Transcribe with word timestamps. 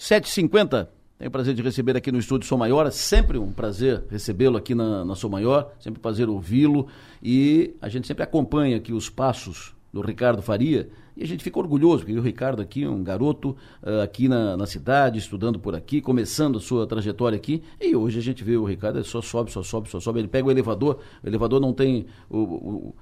7h50. 0.00 0.88
Tenho 1.18 1.28
o 1.28 1.30
prazer 1.30 1.52
de 1.52 1.60
receber 1.60 1.94
aqui 1.94 2.10
no 2.10 2.18
estúdio 2.18 2.48
Som 2.48 2.56
Maior. 2.56 2.86
É 2.86 2.90
sempre 2.90 3.36
um 3.36 3.52
prazer 3.52 4.02
recebê-lo 4.08 4.56
aqui 4.56 4.74
na, 4.74 5.04
na 5.04 5.14
Som 5.14 5.28
Maior. 5.28 5.70
Sempre 5.78 5.98
um 5.98 6.02
prazer 6.02 6.30
ouvi-lo. 6.30 6.88
E 7.22 7.76
a 7.82 7.88
gente 7.90 8.06
sempre 8.06 8.24
acompanha 8.24 8.78
aqui 8.78 8.94
os 8.94 9.10
passos 9.10 9.74
do 9.92 10.00
Ricardo 10.00 10.40
Faria. 10.40 10.88
E 11.20 11.24
a 11.24 11.26
gente 11.26 11.44
fica 11.44 11.58
orgulhoso, 11.58 11.98
porque 11.98 12.18
o 12.18 12.22
Ricardo 12.22 12.62
aqui 12.62 12.86
um 12.86 13.04
garoto 13.04 13.54
uh, 13.82 14.00
aqui 14.02 14.26
na, 14.26 14.56
na, 14.56 14.64
cidade, 14.64 15.18
estudando 15.18 15.58
por 15.58 15.74
aqui, 15.74 16.00
começando 16.00 16.56
a 16.56 16.60
sua 16.62 16.86
trajetória 16.86 17.36
aqui. 17.36 17.62
E 17.78 17.94
hoje 17.94 18.18
a 18.18 18.22
gente 18.22 18.42
vê 18.42 18.56
o 18.56 18.64
Ricardo, 18.64 19.04
só 19.04 19.20
sobe, 19.20 19.52
só 19.52 19.62
sobe, 19.62 19.90
só 19.90 20.00
sobe. 20.00 20.20
Ele 20.20 20.28
pega 20.28 20.48
o 20.48 20.50
elevador, 20.50 20.98
o 21.22 21.28
elevador 21.28 21.60
não 21.60 21.74
tem. 21.74 22.06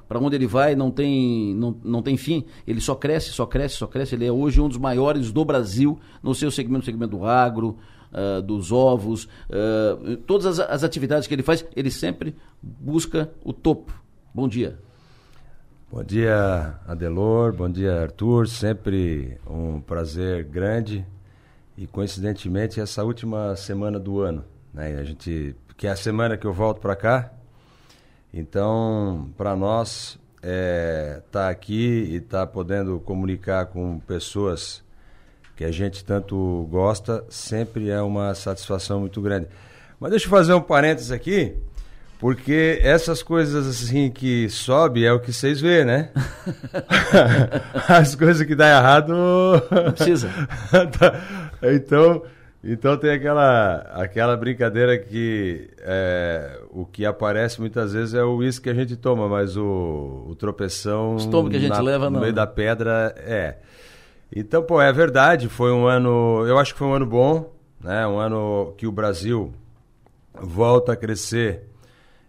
Para 0.09 0.19
onde 0.19 0.35
ele 0.35 0.49
vai 0.49 0.75
não 0.75 0.91
tem, 0.91 1.55
não, 1.55 1.77
não 1.85 2.03
tem 2.03 2.17
fim. 2.17 2.45
Ele 2.67 2.81
só 2.81 2.97
cresce, 2.97 3.31
só 3.31 3.47
cresce, 3.47 3.77
só 3.77 3.87
cresce. 3.87 4.17
Ele 4.17 4.27
é 4.27 4.33
hoje 4.33 4.61
um 4.61 4.69
dos 4.69 4.79
maiores 4.79 5.31
do 5.31 5.45
Brasil 5.45 5.97
no 6.21 6.35
seu 6.35 6.51
segmento, 6.51 6.81
no 6.81 6.85
segmento 6.87 7.17
do 7.17 7.25
agro. 7.25 7.77
Uh, 8.11 8.41
dos 8.41 8.73
ovos, 8.73 9.29
uh, 9.51 10.17
todas 10.27 10.47
as, 10.47 10.61
as 10.61 10.83
atividades 10.83 11.29
que 11.29 11.35
ele 11.35 11.43
faz, 11.43 11.63
ele 11.77 11.91
sempre 11.91 12.35
busca 12.63 13.31
o 13.45 13.53
topo. 13.53 13.93
Bom 14.35 14.49
dia. 14.49 14.79
Bom 15.91 16.05
dia, 16.05 16.75
Adelor. 16.87 17.55
Bom 17.55 17.71
dia, 17.71 18.03
Arthur. 18.03 18.47
Sempre 18.47 19.39
um 19.49 19.81
prazer 19.81 20.45
grande. 20.45 21.03
E 21.79 21.87
coincidentemente 21.87 22.79
essa 22.79 23.03
última 23.03 23.57
semana 23.57 23.99
do 23.99 24.21
ano, 24.21 24.45
né? 24.73 24.99
A 24.99 25.03
gente 25.03 25.57
que 25.79 25.87
é 25.87 25.91
a 25.91 25.97
semana 25.97 26.37
que 26.37 26.47
eu 26.47 26.53
volto 26.53 26.79
para 26.79 26.95
cá. 26.95 27.33
Então, 28.35 29.31
para 29.35 29.57
nós 29.57 30.19
é, 30.43 31.23
tá 31.33 31.49
aqui 31.49 32.07
e 32.11 32.21
tá 32.21 32.47
podendo 32.47 33.01
comunicar 33.01 33.65
com 33.65 33.99
pessoas 34.01 34.85
que 35.57 35.65
a 35.65 35.71
gente 35.71 36.05
tanto 36.05 36.69
gosta, 36.71 37.25
sempre 37.31 37.89
é 37.89 38.03
uma 38.03 38.35
satisfação 38.35 39.01
muito 39.01 39.23
grande. 39.23 39.49
Mas 39.99 40.11
deixa 40.11 40.27
eu 40.27 40.31
fazer 40.31 40.53
um 40.53 40.61
parênteses 40.61 41.11
aqui. 41.11 41.57
Porque 42.19 42.81
essas 42.83 43.23
coisas 43.23 43.65
assim 43.67 44.11
que 44.11 44.49
sobe 44.51 45.05
é 45.05 45.13
o 45.13 45.21
que 45.21 45.33
vocês 45.33 45.61
vê, 45.61 45.85
né? 45.85 46.11
As 47.89 48.17
coisas 48.17 48.45
que 48.45 48.57
dá 48.57 48.69
errado. 48.69 49.15
Não 49.15 49.93
precisa. 49.93 50.29
Tá. 50.99 51.15
então, 51.63 52.23
então 52.63 52.97
tem 52.97 53.11
aquela, 53.11 53.77
aquela 53.95 54.37
brincadeira 54.37 54.99
que 54.99 55.71
é, 55.79 56.61
o 56.71 56.85
que 56.85 57.07
aparece 57.07 57.61
muitas 57.61 57.93
vezes 57.93 58.15
é 58.15 58.23
o 58.23 58.37
uísque 58.37 58.65
que 58.65 58.71
a 58.71 58.75
gente 58.75 58.97
toma, 58.97 59.29
mas 59.29 59.57
o, 59.57 60.27
o 60.29 60.35
tropeção. 60.35 61.15
O 61.15 61.17
estômago 61.19 61.51
que 61.51 61.57
a 61.57 61.61
gente 61.61 61.71
na, 61.71 61.81
leva 61.81 62.07
no 62.07 62.13
não. 62.13 62.21
meio 62.21 62.33
da 62.33 62.47
pedra 62.47 63.15
é. 63.19 63.59
Então, 64.35 64.63
pô, 64.63 64.83
é 64.83 64.93
verdade, 64.93 65.49
foi 65.49 65.73
um 65.73 65.87
ano. 65.87 66.45
Eu 66.47 66.59
acho 66.59 66.73
que 66.73 66.79
foi 66.79 66.89
um 66.89 66.95
ano 66.95 67.07
bom, 67.07 67.53
né? 67.81 68.07
Um 68.09 68.19
ano 68.19 68.75
que 68.77 68.87
o 68.87 68.93
Brasil 68.93 69.53
volta 70.35 70.93
a 70.93 70.97
crescer 70.97 71.69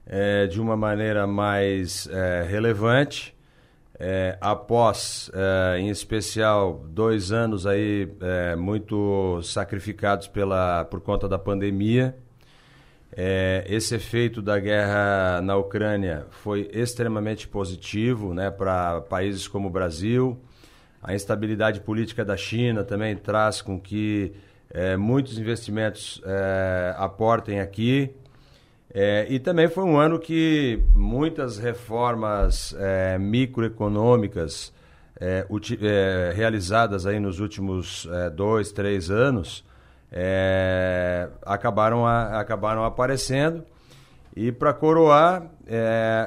é, 0.10 0.48
de 0.48 0.60
uma 0.60 0.76
maneira 0.76 1.28
mais 1.28 2.10
é, 2.12 2.44
relevante. 2.50 3.38
É, 4.02 4.38
após, 4.40 5.30
é, 5.34 5.78
em 5.80 5.90
especial, 5.90 6.86
dois 6.88 7.34
anos 7.34 7.68
aí 7.68 8.10
é, 8.22 8.56
muito 8.56 9.42
sacrificados 9.44 10.28
pela, 10.28 10.86
por 10.86 11.02
conta 11.02 11.28
da 11.28 11.38
pandemia, 11.38 12.16
é, 13.12 13.66
esse 13.68 13.94
efeito 13.96 14.42
da 14.42 14.58
guerra 14.58 15.42
na 15.42 15.58
Ucrânia 15.58 16.26
foi 16.30 16.70
extremamente 16.74 17.48
positivo 17.48 18.34
né, 18.34 18.50
para 18.50 19.02
países 19.02 19.48
como 19.48 19.68
o 19.68 19.72
Brasil. 19.72 20.40
A 21.04 21.14
instabilidade 21.14 21.82
política 21.82 22.24
da 22.24 22.38
China 22.38 22.84
também 22.84 23.16
traz 23.16 23.62
com 23.62 23.80
que 23.80 24.34
muitos 25.00 25.40
investimentos 25.40 26.22
aportem 26.98 27.60
aqui. 27.60 28.14
É, 28.92 29.28
e 29.30 29.40
também 29.40 29.68
foi 29.68 29.84
um 29.84 29.98
ano 30.00 30.18
que 30.18 30.84
muitas 30.96 31.60
reformas 31.60 32.76
é, 32.80 33.20
microeconômicas 33.20 34.74
é, 35.20 35.46
é 35.82 36.34
realizadas 36.34 37.06
aí 37.06 37.20
nos 37.20 37.40
últimos 37.40 38.08
é, 38.12 38.30
dois, 38.32 38.72
três 38.72 39.12
anos 39.12 39.64
é, 40.12 41.30
acabaram, 41.46 42.08
a, 42.08 42.40
acabaram 42.40 42.84
aparecendo. 42.84 43.64
E 44.36 44.52
para 44.52 44.72
coroar, 44.74 45.50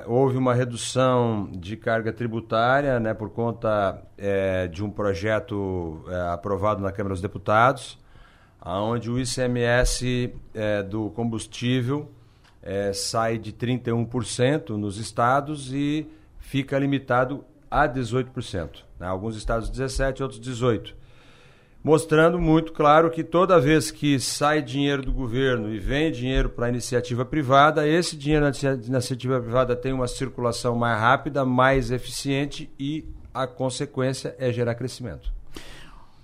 houve 0.06 0.36
uma 0.36 0.52
redução 0.52 1.48
de 1.52 1.76
carga 1.76 2.12
tributária 2.12 3.00
né, 3.00 3.14
por 3.14 3.30
conta 3.30 4.02
de 4.70 4.84
um 4.84 4.90
projeto 4.90 6.04
aprovado 6.30 6.82
na 6.82 6.92
Câmara 6.92 7.14
dos 7.14 7.22
Deputados, 7.22 7.98
onde 8.66 9.08
o 9.08 9.18
ICMS 9.18 10.34
do 10.90 11.10
combustível 11.10 12.10
é, 12.62 12.92
sai 12.92 13.38
de 13.38 13.52
31% 13.52 14.70
nos 14.70 14.98
estados 14.98 15.72
e 15.72 16.06
fica 16.38 16.78
limitado 16.78 17.44
a 17.70 17.88
18%. 17.88 18.68
Né? 18.98 19.06
Alguns 19.06 19.36
estados 19.36 19.70
17%, 19.70 20.20
outros 20.20 20.40
18%. 20.40 20.94
Mostrando 21.84 22.38
muito 22.38 22.72
claro 22.72 23.10
que 23.10 23.24
toda 23.24 23.58
vez 23.58 23.90
que 23.90 24.20
sai 24.20 24.62
dinheiro 24.62 25.02
do 25.02 25.12
governo 25.12 25.68
e 25.68 25.80
vem 25.80 26.12
dinheiro 26.12 26.48
para 26.48 26.66
a 26.66 26.68
iniciativa 26.68 27.24
privada, 27.24 27.88
esse 27.88 28.16
dinheiro 28.16 28.44
na 28.44 28.52
iniciativa 28.86 29.40
privada 29.40 29.74
tem 29.74 29.92
uma 29.92 30.06
circulação 30.06 30.76
mais 30.76 31.00
rápida, 31.00 31.44
mais 31.44 31.90
eficiente 31.90 32.70
e 32.78 33.04
a 33.34 33.48
consequência 33.48 34.32
é 34.38 34.52
gerar 34.52 34.76
crescimento. 34.76 35.32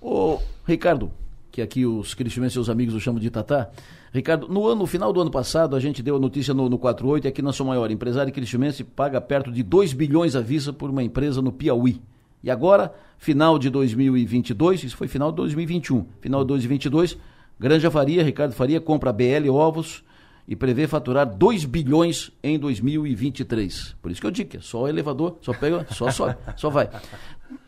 Ô, 0.01 0.39
Ricardo, 0.65 1.11
que 1.51 1.61
aqui 1.61 1.85
os 1.85 2.15
cristianos 2.15 2.53
e 2.53 2.55
seus 2.55 2.69
amigos 2.69 2.95
o 2.95 3.01
chamam 3.01 3.21
de 3.21 3.29
Tatá, 3.29 3.69
Ricardo, 4.13 4.49
no, 4.49 4.67
ano, 4.67 4.81
no 4.81 4.87
final 4.87 5.13
do 5.13 5.21
ano 5.21 5.31
passado, 5.31 5.77
a 5.77 5.81
gente 5.81 6.03
deu 6.03 6.17
a 6.17 6.19
notícia 6.19 6.55
no, 6.55 6.69
no 6.69 6.79
48 6.79 7.27
e 7.27 7.29
aqui 7.29 7.43
na 7.43 7.53
sua 7.53 7.67
maior, 7.67 7.91
empresário 7.91 8.33
cristimense 8.33 8.83
paga 8.83 9.21
perto 9.21 9.53
de 9.53 9.63
2 9.63 9.93
bilhões 9.93 10.35
à 10.35 10.41
vista 10.41 10.73
por 10.73 10.91
uma 10.91 11.03
empresa 11.03 11.43
no 11.43 11.53
Piauí. 11.53 12.01
E 12.43 12.51
agora, 12.51 12.95
final 13.19 13.59
de 13.59 13.69
2022, 13.69 14.85
isso 14.85 14.97
foi 14.97 15.09
final 15.09 15.31
de 15.31 15.37
2021, 15.37 16.07
final 16.21 16.43
de 16.43 16.49
2022, 16.49 17.19
Granja 17.59 17.91
Faria, 17.91 18.23
Ricardo 18.23 18.53
Faria, 18.53 18.81
compra 18.81 19.13
BL 19.13 19.51
Ovos 19.51 20.05
e 20.47 20.57
prevê 20.57 20.87
faturar 20.87 21.27
2 21.27 21.65
bilhões 21.67 22.33
em 22.43 22.59
2023. 22.59 23.97
Por 24.01 24.11
isso 24.11 24.21
que 24.21 24.27
eu 24.27 24.31
digo 24.31 24.51
que 24.51 24.57
é 24.57 24.61
só 24.61 24.89
elevador, 24.89 25.37
só 25.43 25.53
pega, 25.53 25.87
só 25.91 26.11
sobe, 26.11 26.37
só 26.57 26.71
vai. 26.71 26.89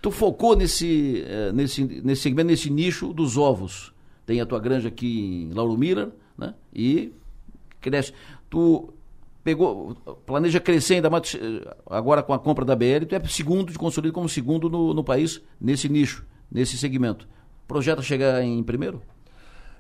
Tu 0.01 0.11
focou 0.11 0.57
nesse, 0.57 1.23
eh, 1.27 1.53
nesse, 1.53 1.85
nesse 1.85 2.23
segmento, 2.23 2.49
nesse 2.49 2.71
nicho 2.71 3.13
dos 3.13 3.37
ovos. 3.37 3.93
Tem 4.25 4.41
a 4.41 4.47
tua 4.47 4.61
granja 4.61 4.89
aqui 4.89 5.49
em 5.51 5.53
Lauro 5.53 5.77
Miller, 5.77 6.09
né? 6.41 6.55
E 6.75 7.13
cresce. 7.81 8.13
Tu 8.49 8.93
pegou, 9.45 9.95
planeja 10.27 10.59
crescer 10.59 10.95
ainda 10.95 11.11
mais 11.11 11.37
agora 11.89 12.23
com 12.23 12.33
a 12.33 12.39
compra 12.39 12.65
da 12.65 12.75
BL, 12.75 13.05
tu 13.09 13.15
é 13.15 13.21
segundo, 13.27 13.71
de 13.71 13.79
consolidado 13.79 14.15
como 14.15 14.29
segundo 14.29 14.69
no, 14.69 14.93
no 14.93 15.05
país 15.05 15.41
nesse 15.61 15.89
nicho, 15.89 16.27
nesse 16.51 16.77
segmento. 16.77 17.29
Projeta 17.69 18.03
chegar 18.03 18.43
em 18.43 18.63
primeiro? 18.63 19.01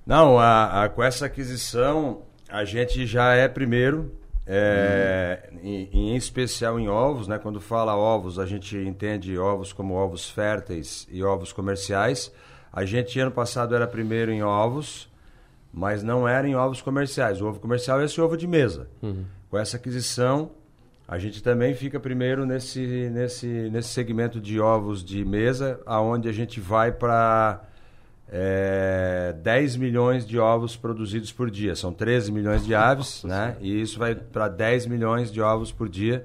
Não, 0.06 0.38
a, 0.38 0.84
a, 0.84 0.88
com 0.88 1.02
essa 1.02 1.26
aquisição 1.26 2.22
a 2.48 2.64
gente 2.64 3.06
já 3.06 3.34
é 3.34 3.48
primeiro, 3.48 4.12
é, 4.46 5.50
hum. 5.52 5.58
em, 5.62 5.88
em, 5.92 6.16
especial 6.16 6.78
em 6.80 6.88
ovos, 6.88 7.28
né? 7.28 7.38
Quando 7.38 7.60
fala 7.60 7.96
ovos, 7.96 8.38
a 8.38 8.46
gente 8.46 8.76
entende 8.76 9.38
ovos 9.38 9.72
como 9.72 9.94
ovos 9.94 10.28
férteis 10.28 11.06
e 11.10 11.22
ovos 11.22 11.52
comerciais. 11.52 12.32
A 12.72 12.84
gente 12.84 13.18
ano 13.18 13.30
passado 13.30 13.74
era 13.74 13.86
primeiro 13.86 14.30
em 14.30 14.42
ovos, 14.42 15.09
mas 15.72 16.02
não 16.02 16.26
era 16.26 16.46
em 16.48 16.54
ovos 16.54 16.82
comerciais. 16.82 17.40
O 17.40 17.46
ovo 17.46 17.60
comercial 17.60 18.00
é 18.00 18.04
esse 18.04 18.20
ovo 18.20 18.36
de 18.36 18.46
mesa. 18.46 18.88
Uhum. 19.02 19.24
Com 19.48 19.58
essa 19.58 19.76
aquisição, 19.76 20.50
a 21.06 21.18
gente 21.18 21.42
também 21.42 21.74
fica 21.74 21.98
primeiro 21.98 22.46
nesse, 22.46 23.10
nesse, 23.10 23.46
nesse 23.46 23.88
segmento 23.88 24.40
de 24.40 24.60
ovos 24.60 25.04
de 25.04 25.24
mesa, 25.24 25.80
aonde 25.86 26.28
a 26.28 26.32
gente 26.32 26.60
vai 26.60 26.92
para 26.92 27.62
é, 28.30 29.34
10 29.42 29.76
milhões 29.76 30.26
de 30.26 30.38
ovos 30.38 30.76
produzidos 30.76 31.32
por 31.32 31.50
dia. 31.50 31.74
São 31.74 31.92
13 31.92 32.30
milhões 32.30 32.64
de 32.64 32.74
aves, 32.74 33.24
né? 33.24 33.56
E 33.60 33.80
isso 33.80 33.98
vai 33.98 34.14
para 34.14 34.48
10 34.48 34.86
milhões 34.86 35.32
de 35.32 35.40
ovos 35.40 35.72
por 35.72 35.88
dia. 35.88 36.24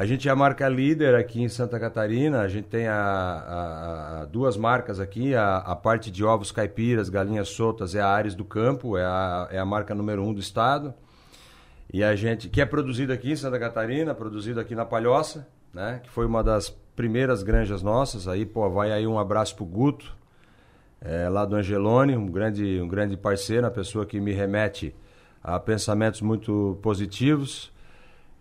A 0.00 0.06
gente 0.06 0.26
é 0.26 0.32
a 0.32 0.34
marca 0.34 0.66
líder 0.66 1.14
aqui 1.14 1.42
em 1.42 1.48
Santa 1.50 1.78
Catarina. 1.78 2.40
A 2.40 2.48
gente 2.48 2.68
tem 2.68 2.88
a, 2.88 2.94
a, 2.94 4.22
a 4.22 4.24
duas 4.24 4.56
marcas 4.56 4.98
aqui. 4.98 5.34
A, 5.34 5.58
a, 5.58 5.76
parte 5.76 6.10
de 6.10 6.24
ovos 6.24 6.50
caipiras, 6.50 7.10
galinhas 7.10 7.50
soltas 7.50 7.94
é 7.94 8.00
a 8.00 8.08
Ares 8.08 8.34
do 8.34 8.42
Campo, 8.42 8.96
é 8.96 9.04
a, 9.04 9.48
é 9.50 9.58
a 9.58 9.64
marca 9.66 9.94
número 9.94 10.24
um 10.24 10.32
do 10.32 10.40
estado. 10.40 10.94
E 11.92 12.02
a 12.02 12.16
gente, 12.16 12.48
que 12.48 12.62
é 12.62 12.64
produzido 12.64 13.12
aqui 13.12 13.32
em 13.32 13.36
Santa 13.36 13.58
Catarina, 13.58 14.14
produzido 14.14 14.58
aqui 14.58 14.74
na 14.74 14.86
Palhoça, 14.86 15.46
né? 15.70 16.00
Que 16.02 16.08
foi 16.08 16.24
uma 16.24 16.42
das 16.42 16.70
primeiras 16.96 17.42
granjas 17.42 17.82
nossas. 17.82 18.26
Aí, 18.26 18.46
pô, 18.46 18.70
vai 18.70 18.92
aí 18.92 19.06
um 19.06 19.18
abraço 19.18 19.54
pro 19.54 19.66
Guto, 19.66 20.16
é, 21.02 21.28
lá 21.28 21.44
do 21.44 21.56
Angelone, 21.56 22.16
um 22.16 22.24
grande, 22.24 22.80
um 22.80 22.88
grande 22.88 23.18
parceiro, 23.18 23.66
uma 23.66 23.70
pessoa 23.70 24.06
que 24.06 24.18
me 24.18 24.32
remete 24.32 24.94
a 25.42 25.60
pensamentos 25.60 26.22
muito 26.22 26.78
positivos. 26.80 27.70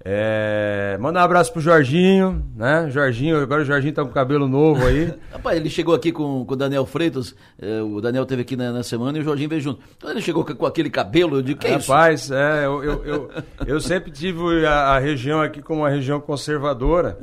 É, 0.03 0.97
mandar 0.97 1.19
um 1.21 1.23
abraço 1.25 1.51
pro 1.51 1.61
Jorginho, 1.61 2.41
né? 2.55 2.89
Jorginho, 2.89 3.41
agora 3.41 3.63
o 3.63 3.65
Jorginho 3.65 3.93
tá 3.93 4.01
com 4.01 4.09
cabelo 4.11 4.47
novo 4.47 4.85
aí. 4.85 5.13
Rapaz, 5.29 5.57
ele 5.57 5.69
chegou 5.69 5.93
aqui 5.93 6.09
com, 6.09 6.45
com 6.45 6.53
o 6.53 6.55
Daniel 6.55 6.85
Freitas, 6.85 7.35
é, 7.61 7.81
o 7.81 7.99
Daniel 7.99 8.25
teve 8.25 8.43
aqui 8.43 8.55
na, 8.55 8.71
na, 8.71 8.81
semana 8.81 9.17
e 9.17 9.21
o 9.21 9.23
Jorginho 9.25 9.49
veio 9.49 9.61
junto. 9.61 9.81
Então 9.97 10.09
ele 10.09 10.21
chegou 10.21 10.45
com, 10.45 10.55
com 10.55 10.65
aquele 10.65 10.89
cabelo, 10.89 11.37
eu 11.37 11.41
digo, 11.41 11.59
que 11.59 11.67
é 11.67 11.75
Rapaz, 11.75 12.23
isso? 12.23 12.33
é, 12.33 12.65
eu, 12.65 12.81
eu, 12.81 13.05
eu, 13.05 13.31
eu, 13.67 13.81
sempre 13.81 14.09
tive 14.09 14.65
a, 14.65 14.95
a, 14.95 14.99
região 14.99 15.41
aqui 15.41 15.61
como 15.61 15.81
uma 15.81 15.89
região 15.89 16.21
conservadora. 16.21 17.17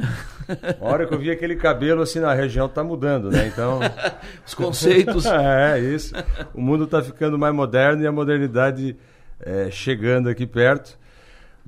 A 0.78 0.84
hora 0.84 1.06
que 1.06 1.14
eu 1.14 1.19
vi 1.19 1.31
aquele 1.31 1.56
cabelo, 1.56 2.02
assim, 2.02 2.20
na 2.20 2.34
região 2.34 2.69
tá 2.69 2.84
mudando, 2.84 3.31
né? 3.31 3.46
Então... 3.46 3.81
Os 4.46 4.52
conceitos... 4.52 5.25
é, 5.26 5.81
isso. 5.81 6.14
O 6.55 6.61
mundo 6.61 6.87
tá 6.87 7.02
ficando 7.02 7.38
mais 7.38 7.55
moderno 7.55 8.02
e 8.02 8.06
a 8.06 8.12
modernidade 8.12 8.96
é, 9.40 9.70
chegando 9.70 10.28
aqui 10.28 10.46
perto. 10.46 10.99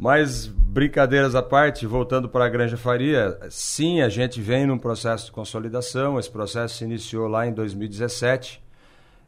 Mas, 0.01 0.47
brincadeiras 0.47 1.35
à 1.35 1.43
parte, 1.43 1.85
voltando 1.85 2.29
para 2.29 2.45
a 2.45 2.49
Granja 2.49 2.77
Faria, 2.77 3.37
sim, 3.51 4.01
a 4.01 4.09
gente 4.09 4.41
vem 4.41 4.65
num 4.65 4.79
processo 4.79 5.27
de 5.27 5.33
consolidação. 5.33 6.21
Esse 6.21 6.31
processo 6.31 6.77
se 6.77 6.85
iniciou 6.85 7.27
lá 7.27 7.49
em 7.49 7.53
2017. 7.53 8.63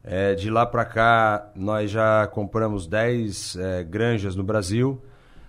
É, 0.04 0.36
de 0.36 0.48
lá 0.48 0.64
para 0.64 0.84
cá, 0.84 1.50
nós 1.56 1.90
já 1.90 2.24
compramos 2.28 2.86
10 2.86 3.56
é, 3.56 3.82
granjas 3.82 4.36
no 4.36 4.44
Brasil. 4.44 5.02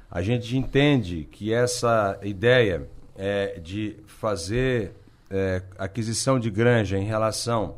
A 0.09 0.23
gente 0.23 0.57
entende 0.57 1.27
que 1.31 1.53
essa 1.53 2.19
ideia 2.23 2.89
é, 3.15 3.59
de 3.59 3.97
fazer 4.07 4.91
é, 5.29 5.62
aquisição 5.77 6.39
de 6.39 6.50
granja 6.50 6.97
em 6.97 7.06
relação 7.06 7.75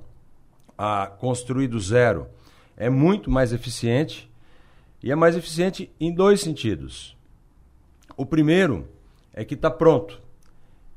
a 0.78 1.08
construir 1.08 1.68
do 1.68 1.80
zero 1.80 2.26
é 2.78 2.90
muito 2.90 3.30
mais 3.30 3.52
eficiente. 3.52 4.32
E 5.04 5.12
é 5.12 5.16
mais 5.16 5.36
eficiente 5.36 5.92
em 6.00 6.14
dois 6.14 6.40
sentidos. 6.40 7.18
O 8.16 8.26
primeiro 8.26 8.88
é 9.34 9.44
que 9.44 9.56
está 9.56 9.72
pronto. 9.72 10.22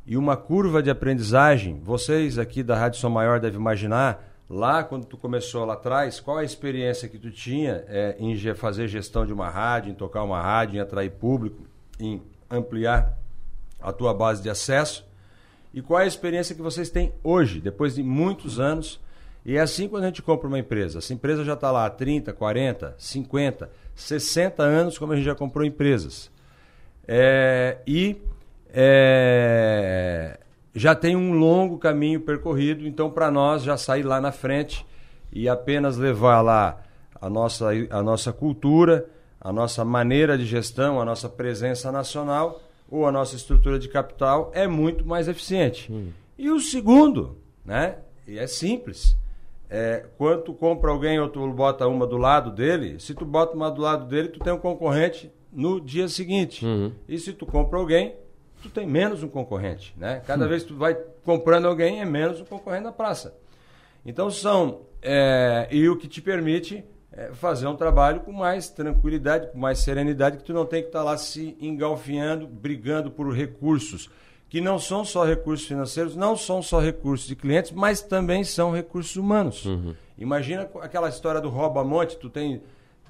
E 0.06 0.16
uma 0.16 0.36
curva 0.36 0.82
de 0.82 0.90
aprendizagem, 0.90 1.80
vocês 1.82 2.38
aqui 2.38 2.62
da 2.62 2.76
Rádio 2.76 3.00
Som 3.00 3.08
Maior 3.08 3.40
devem 3.40 3.58
imaginar, 3.58 4.22
lá 4.48 4.84
quando 4.84 5.06
tu 5.06 5.16
começou 5.16 5.64
lá 5.64 5.74
atrás, 5.74 6.20
qual 6.20 6.36
a 6.36 6.44
experiência 6.44 7.08
que 7.08 7.18
tu 7.18 7.30
tinha 7.30 7.84
é, 7.88 8.16
em 8.18 8.36
fazer 8.54 8.86
gestão 8.86 9.24
de 9.24 9.32
uma 9.32 9.48
rádio, 9.48 9.90
em 9.90 9.94
tocar 9.94 10.22
uma 10.22 10.40
rádio, 10.40 10.76
em 10.76 10.80
atrair 10.80 11.10
público, 11.10 11.62
em 11.98 12.22
ampliar 12.50 13.18
a 13.80 13.92
tua 13.92 14.12
base 14.12 14.42
de 14.42 14.50
acesso, 14.50 15.04
e 15.72 15.80
qual 15.80 16.00
a 16.00 16.06
experiência 16.06 16.54
que 16.54 16.62
vocês 16.62 16.90
têm 16.90 17.12
hoje, 17.24 17.60
depois 17.60 17.94
de 17.94 18.02
muitos 18.02 18.60
anos. 18.60 19.00
E 19.44 19.56
é 19.56 19.60
assim 19.60 19.88
quando 19.88 20.04
a 20.04 20.06
gente 20.06 20.22
compra 20.22 20.48
uma 20.48 20.58
empresa. 20.58 20.98
Essa 20.98 21.14
empresa 21.14 21.44
já 21.44 21.54
está 21.54 21.70
lá 21.70 21.86
há 21.86 21.90
30, 21.90 22.32
40, 22.32 22.94
50, 22.98 23.70
60 23.94 24.62
anos, 24.62 24.98
como 24.98 25.12
a 25.12 25.16
gente 25.16 25.24
já 25.24 25.34
comprou 25.34 25.64
empresas. 25.64 26.30
É, 27.08 27.78
e 27.86 28.16
é, 28.68 30.38
já 30.74 30.94
tem 30.94 31.16
um 31.16 31.32
longo 31.32 31.78
caminho 31.78 32.20
percorrido, 32.20 32.86
então 32.86 33.10
para 33.10 33.30
nós 33.30 33.62
já 33.62 33.76
sair 33.76 34.02
lá 34.02 34.20
na 34.20 34.32
frente 34.32 34.84
e 35.32 35.48
apenas 35.48 35.96
levar 35.96 36.40
lá 36.42 36.82
a 37.20 37.30
nossa, 37.30 37.70
a 37.90 38.02
nossa 38.02 38.32
cultura, 38.32 39.06
a 39.40 39.52
nossa 39.52 39.84
maneira 39.84 40.36
de 40.36 40.44
gestão, 40.44 41.00
a 41.00 41.04
nossa 41.04 41.28
presença 41.28 41.90
nacional 41.92 42.60
ou 42.90 43.06
a 43.06 43.12
nossa 43.12 43.36
estrutura 43.36 43.78
de 43.78 43.88
capital 43.88 44.50
é 44.54 44.66
muito 44.66 45.06
mais 45.06 45.28
eficiente. 45.28 45.90
Hum. 45.92 46.10
E 46.36 46.50
o 46.50 46.60
segundo, 46.60 47.38
né, 47.64 47.96
e 48.26 48.38
é 48.38 48.46
simples, 48.46 49.16
é, 49.70 50.04
quando 50.18 50.42
tu 50.42 50.52
compra 50.54 50.90
alguém 50.90 51.18
ou 51.18 51.28
tu 51.28 51.46
bota 51.52 51.86
uma 51.88 52.06
do 52.06 52.16
lado 52.16 52.50
dele, 52.50 53.00
se 53.00 53.14
tu 53.14 53.24
bota 53.24 53.56
uma 53.56 53.70
do 53.70 53.80
lado 53.80 54.06
dele, 54.06 54.28
tu 54.28 54.38
tem 54.40 54.52
um 54.52 54.58
concorrente 54.58 55.32
no 55.56 55.80
dia 55.80 56.06
seguinte. 56.06 56.64
Uhum. 56.64 56.92
E 57.08 57.18
se 57.18 57.32
tu 57.32 57.46
compra 57.46 57.78
alguém, 57.78 58.14
tu 58.62 58.68
tem 58.68 58.86
menos 58.86 59.22
um 59.22 59.28
concorrente, 59.28 59.94
né? 59.96 60.22
Cada 60.26 60.44
uhum. 60.44 60.50
vez 60.50 60.62
que 60.62 60.68
tu 60.68 60.76
vai 60.76 60.94
comprando 61.24 61.66
alguém, 61.66 62.00
é 62.00 62.04
menos 62.04 62.40
um 62.42 62.44
concorrente 62.44 62.84
na 62.84 62.92
praça. 62.92 63.34
Então 64.04 64.30
são... 64.30 64.82
É, 65.02 65.68
e 65.70 65.88
o 65.88 65.96
que 65.96 66.08
te 66.08 66.20
permite 66.20 66.84
é 67.12 67.32
fazer 67.32 67.66
um 67.66 67.76
trabalho 67.76 68.20
com 68.20 68.32
mais 68.32 68.68
tranquilidade, 68.68 69.50
com 69.50 69.58
mais 69.58 69.78
serenidade, 69.78 70.36
que 70.36 70.44
tu 70.44 70.52
não 70.52 70.66
tem 70.66 70.82
que 70.82 70.88
estar 70.88 70.98
tá 70.98 71.04
lá 71.04 71.16
se 71.16 71.56
engalfinhando, 71.60 72.46
brigando 72.46 73.10
por 73.10 73.32
recursos, 73.32 74.10
que 74.48 74.60
não 74.60 74.78
são 74.78 75.04
só 75.04 75.24
recursos 75.24 75.66
financeiros, 75.66 76.14
não 76.14 76.36
são 76.36 76.60
só 76.60 76.80
recursos 76.80 77.26
de 77.26 77.34
clientes, 77.34 77.72
mas 77.72 78.02
também 78.02 78.44
são 78.44 78.72
recursos 78.72 79.16
humanos. 79.16 79.64
Uhum. 79.64 79.94
Imagina 80.18 80.68
aquela 80.82 81.08
história 81.08 81.40
do 81.40 81.48
rouba-monte, 81.48 82.16
tu 82.16 82.28
tem 82.28 82.62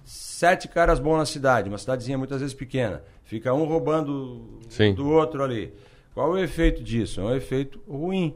sete 0.07 0.69
caras 0.69 1.01
bons 1.01 1.19
na 1.19 1.27
cidade, 1.27 1.69
uma 1.69 1.77
cidadezinha 1.77 2.17
muitas 2.17 2.41
vezes 2.41 2.55
pequena, 2.55 3.03
fica 3.25 3.53
um 3.53 3.65
roubando 3.65 4.61
Sim. 4.69 4.95
do 4.95 5.11
outro 5.11 5.43
ali. 5.43 5.75
Qual 6.15 6.29
é 6.29 6.41
o 6.41 6.45
efeito 6.45 6.83
disso? 6.83 7.21
É 7.21 7.25
um 7.25 7.35
efeito 7.35 7.81
ruim. 7.89 8.35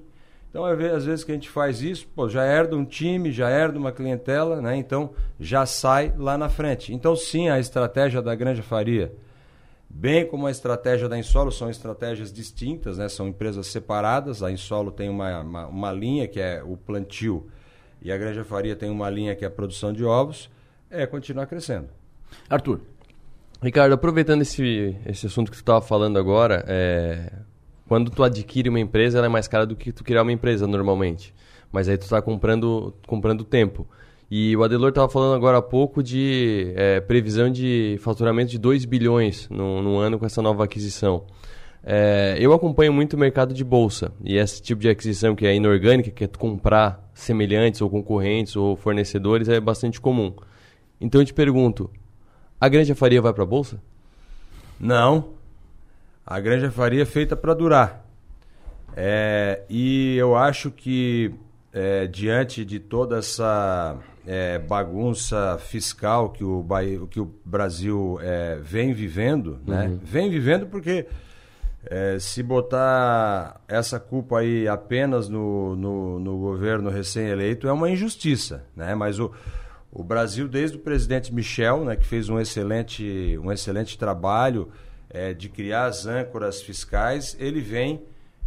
Então, 0.50 0.64
às 0.64 1.04
vezes 1.04 1.24
que 1.24 1.30
a 1.30 1.34
gente 1.34 1.48
faz 1.48 1.80
isso, 1.80 2.08
pô, 2.08 2.28
já 2.28 2.44
herda 2.44 2.76
um 2.76 2.84
time, 2.84 3.30
já 3.30 3.48
herda 3.48 3.78
uma 3.78 3.92
clientela, 3.92 4.60
né? 4.60 4.76
Então, 4.76 5.10
já 5.38 5.64
sai 5.64 6.12
lá 6.18 6.36
na 6.36 6.48
frente. 6.48 6.92
Então, 6.92 7.14
sim, 7.14 7.48
a 7.48 7.60
estratégia 7.60 8.20
da 8.20 8.34
Granja 8.34 8.62
Faria, 8.62 9.14
bem 9.88 10.26
como 10.26 10.48
a 10.48 10.50
estratégia 10.50 11.08
da 11.08 11.16
Insolo, 11.16 11.52
são 11.52 11.70
estratégias 11.70 12.32
distintas, 12.32 12.98
né? 12.98 13.08
São 13.08 13.28
empresas 13.28 13.68
separadas. 13.68 14.42
A 14.42 14.50
Insolo 14.50 14.90
tem 14.90 15.08
uma, 15.08 15.40
uma, 15.40 15.66
uma 15.68 15.92
linha 15.92 16.26
que 16.26 16.40
é 16.40 16.64
o 16.64 16.76
plantio 16.76 17.46
e 18.02 18.10
a 18.10 18.18
Granja 18.18 18.44
Faria 18.44 18.74
tem 18.74 18.90
uma 18.90 19.08
linha 19.08 19.36
que 19.36 19.44
é 19.44 19.48
a 19.48 19.50
produção 19.50 19.92
de 19.92 20.04
ovos 20.04 20.50
é 20.90 21.06
continuar 21.06 21.46
crescendo. 21.46 21.88
Arthur. 22.48 22.80
Ricardo, 23.62 23.92
aproveitando 23.92 24.42
esse, 24.42 24.96
esse 25.06 25.26
assunto 25.26 25.50
que 25.50 25.56
tu 25.56 25.60
estava 25.60 25.82
falando 25.82 26.18
agora, 26.18 26.64
é, 26.66 27.30
quando 27.86 28.10
tu 28.10 28.22
adquire 28.22 28.68
uma 28.68 28.80
empresa, 28.80 29.18
ela 29.18 29.26
é 29.26 29.30
mais 29.30 29.46
cara 29.46 29.66
do 29.66 29.76
que 29.76 29.92
tu 29.92 30.02
criar 30.02 30.22
uma 30.22 30.32
empresa 30.32 30.66
normalmente. 30.66 31.34
Mas 31.70 31.88
aí 31.88 31.96
tu 31.96 32.02
está 32.02 32.20
comprando, 32.20 32.94
comprando 33.06 33.44
tempo. 33.44 33.86
E 34.30 34.56
o 34.56 34.62
Adelor 34.62 34.90
estava 34.90 35.08
falando 35.08 35.34
agora 35.34 35.58
há 35.58 35.62
pouco 35.62 36.02
de 36.02 36.72
é, 36.76 37.00
previsão 37.00 37.50
de 37.50 37.98
faturamento 38.00 38.50
de 38.50 38.58
2 38.58 38.84
bilhões 38.84 39.48
no, 39.50 39.82
no 39.82 39.98
ano 39.98 40.18
com 40.18 40.24
essa 40.24 40.40
nova 40.40 40.64
aquisição. 40.64 41.26
É, 41.82 42.36
eu 42.38 42.52
acompanho 42.52 42.92
muito 42.92 43.14
o 43.14 43.18
mercado 43.18 43.54
de 43.54 43.64
bolsa 43.64 44.12
e 44.22 44.36
esse 44.36 44.60
tipo 44.62 44.82
de 44.82 44.88
aquisição 44.88 45.34
que 45.34 45.46
é 45.46 45.54
inorgânica, 45.54 46.10
que 46.10 46.24
é 46.24 46.28
comprar 46.28 47.10
semelhantes 47.12 47.80
ou 47.80 47.90
concorrentes 47.90 48.54
ou 48.54 48.76
fornecedores, 48.76 49.48
é 49.48 49.60
bastante 49.60 50.00
comum. 50.00 50.32
Então 51.00 51.20
eu 51.20 51.24
te 51.24 51.32
pergunto, 51.34 51.90
a 52.60 52.68
Granja 52.68 52.94
Faria 52.94 53.22
vai 53.22 53.32
para 53.32 53.42
a 53.42 53.46
bolsa? 53.46 53.80
Não. 54.78 55.30
A 56.26 56.38
Granja 56.38 56.70
Faria 56.70 57.02
é 57.02 57.06
feita 57.06 57.34
para 57.34 57.54
durar. 57.54 58.04
É, 58.96 59.62
e 59.68 60.16
eu 60.16 60.36
acho 60.36 60.70
que 60.70 61.32
é, 61.72 62.06
diante 62.06 62.64
de 62.64 62.78
toda 62.78 63.18
essa 63.18 63.96
é, 64.26 64.58
bagunça 64.58 65.58
fiscal 65.58 66.30
que 66.30 66.44
o, 66.44 66.62
Bahia, 66.62 67.00
que 67.08 67.20
o 67.20 67.32
Brasil 67.44 68.18
é, 68.20 68.58
vem 68.62 68.92
vivendo, 68.92 69.58
né? 69.66 69.86
uhum. 69.86 70.00
Vem 70.02 70.30
vivendo 70.30 70.66
porque 70.66 71.06
é, 71.84 72.18
se 72.18 72.42
botar 72.42 73.60
essa 73.66 73.98
culpa 73.98 74.40
aí 74.40 74.68
apenas 74.68 75.28
no, 75.28 75.74
no, 75.76 76.20
no 76.20 76.38
governo 76.38 76.90
recém-eleito 76.90 77.66
é 77.66 77.72
uma 77.72 77.88
injustiça, 77.88 78.64
né? 78.76 78.94
Mas 78.94 79.18
o, 79.18 79.32
o 79.92 80.04
Brasil, 80.04 80.46
desde 80.46 80.76
o 80.76 80.80
presidente 80.80 81.34
Michel, 81.34 81.84
né, 81.84 81.96
que 81.96 82.06
fez 82.06 82.28
um 82.28 82.38
excelente, 82.38 83.36
um 83.42 83.50
excelente 83.50 83.98
trabalho 83.98 84.70
é, 85.08 85.34
de 85.34 85.48
criar 85.48 85.86
as 85.86 86.06
âncoras 86.06 86.62
fiscais, 86.62 87.36
ele 87.40 87.60
vem 87.60 88.02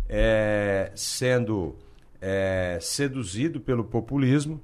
é, 0.08 0.92
sendo 0.96 1.76
é, 2.22 2.78
seduzido 2.80 3.60
pelo 3.60 3.84
populismo 3.84 4.62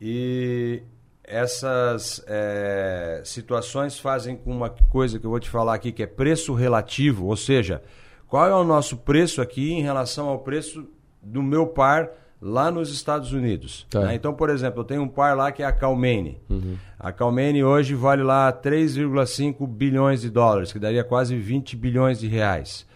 e 0.00 0.82
essas 1.22 2.24
é, 2.26 3.20
situações 3.24 3.98
fazem 3.98 4.36
com 4.36 4.50
uma 4.50 4.70
coisa 4.70 5.18
que 5.18 5.26
eu 5.26 5.30
vou 5.30 5.38
te 5.38 5.50
falar 5.50 5.74
aqui, 5.74 5.92
que 5.92 6.02
é 6.02 6.06
preço 6.06 6.54
relativo, 6.54 7.26
ou 7.26 7.36
seja, 7.36 7.82
qual 8.26 8.46
é 8.46 8.54
o 8.54 8.64
nosso 8.64 8.96
preço 8.96 9.42
aqui 9.42 9.72
em 9.72 9.82
relação 9.82 10.28
ao 10.28 10.38
preço 10.38 10.88
do 11.22 11.42
meu 11.42 11.66
par 11.66 12.10
lá 12.40 12.70
nos 12.70 12.92
Estados 12.92 13.32
Unidos. 13.32 13.86
Tá. 13.90 14.06
Né? 14.06 14.14
Então, 14.14 14.32
por 14.32 14.48
exemplo, 14.48 14.80
eu 14.80 14.84
tenho 14.84 15.02
um 15.02 15.08
par 15.08 15.36
lá 15.36 15.52
que 15.52 15.62
é 15.62 15.66
a 15.66 15.72
Calmene. 15.72 16.40
Uhum. 16.48 16.76
A 16.98 17.12
Calmene 17.12 17.62
hoje 17.62 17.94
vale 17.94 18.22
lá 18.22 18.52
3,5 18.52 19.66
bilhões 19.66 20.22
de 20.22 20.30
dólares, 20.30 20.72
que 20.72 20.78
daria 20.78 21.04
quase 21.04 21.36
20 21.36 21.76
bilhões 21.76 22.18
de 22.18 22.26
reais. 22.26 22.86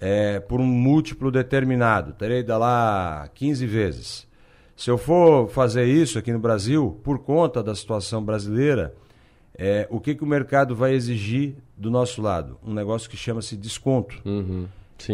É, 0.00 0.40
por 0.40 0.60
um 0.60 0.66
múltiplo 0.66 1.30
determinado, 1.30 2.12
terei 2.12 2.42
da 2.42 2.58
lá 2.58 3.28
15 3.34 3.66
vezes. 3.66 4.26
Se 4.76 4.90
eu 4.90 4.98
for 4.98 5.48
fazer 5.48 5.86
isso 5.86 6.18
aqui 6.18 6.32
no 6.32 6.38
Brasil, 6.38 7.00
por 7.04 7.20
conta 7.20 7.62
da 7.62 7.74
situação 7.74 8.22
brasileira, 8.22 8.92
é, 9.56 9.86
o 9.88 10.00
que, 10.00 10.16
que 10.16 10.24
o 10.24 10.26
mercado 10.26 10.74
vai 10.74 10.92
exigir 10.94 11.54
do 11.76 11.90
nosso 11.90 12.20
lado? 12.20 12.58
Um 12.62 12.74
negócio 12.74 13.08
que 13.08 13.16
chama-se 13.16 13.56
desconto. 13.56 14.20
Uhum. 14.24 14.66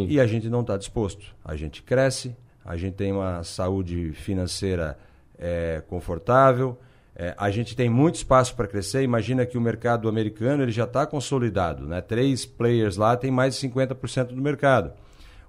E 0.08 0.18
a 0.18 0.26
gente 0.26 0.48
não 0.48 0.62
está 0.62 0.76
disposto. 0.76 1.34
A 1.44 1.56
gente 1.56 1.82
cresce, 1.82 2.34
a 2.70 2.76
gente 2.76 2.94
tem 2.94 3.10
uma 3.10 3.42
saúde 3.42 4.12
financeira 4.12 4.96
é, 5.36 5.82
confortável, 5.88 6.78
É, 7.16 7.34
a 7.36 7.50
gente 7.50 7.76
tem 7.76 7.90
muito 7.90 8.14
espaço 8.14 8.54
para 8.54 8.66
crescer. 8.66 9.02
Imagina 9.02 9.44
que 9.44 9.58
o 9.58 9.60
mercado 9.60 10.08
americano 10.08 10.62
ele 10.62 10.70
já 10.70 10.84
está 10.84 11.04
consolidado. 11.04 11.84
Né? 11.84 12.00
Três 12.00 12.46
players 12.46 12.96
lá 12.96 13.14
têm 13.14 13.30
mais 13.30 13.58
de 13.58 13.68
50% 13.68 14.28
do 14.28 14.40
mercado. 14.40 14.92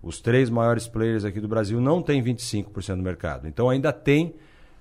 Os 0.01 0.19
três 0.19 0.49
maiores 0.49 0.87
players 0.87 1.23
aqui 1.23 1.39
do 1.39 1.47
Brasil 1.47 1.79
não 1.79 2.01
têm 2.01 2.21
25% 2.21 2.97
do 2.97 3.03
mercado. 3.03 3.47
Então 3.47 3.69
ainda 3.69 3.93
tem 3.93 4.33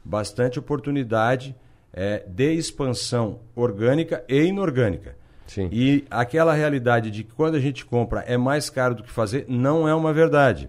bastante 0.03 0.59
oportunidade 0.59 1.55
é, 1.93 2.25
de 2.27 2.55
expansão 2.55 3.41
orgânica 3.55 4.25
e 4.27 4.47
inorgânica. 4.47 5.15
Sim. 5.47 5.69
E 5.71 6.05
aquela 6.11 6.55
realidade 6.55 7.11
de 7.11 7.23
que 7.23 7.33
quando 7.35 7.57
a 7.57 7.61
gente 7.61 7.85
compra 7.85 8.25
é 8.27 8.39
mais 8.39 8.71
caro 8.71 8.95
do 8.97 9.03
que 9.03 9.13
fazer, 9.13 9.45
não 9.49 9.87
é 9.87 9.95
uma 9.95 10.13
verdade. 10.13 10.69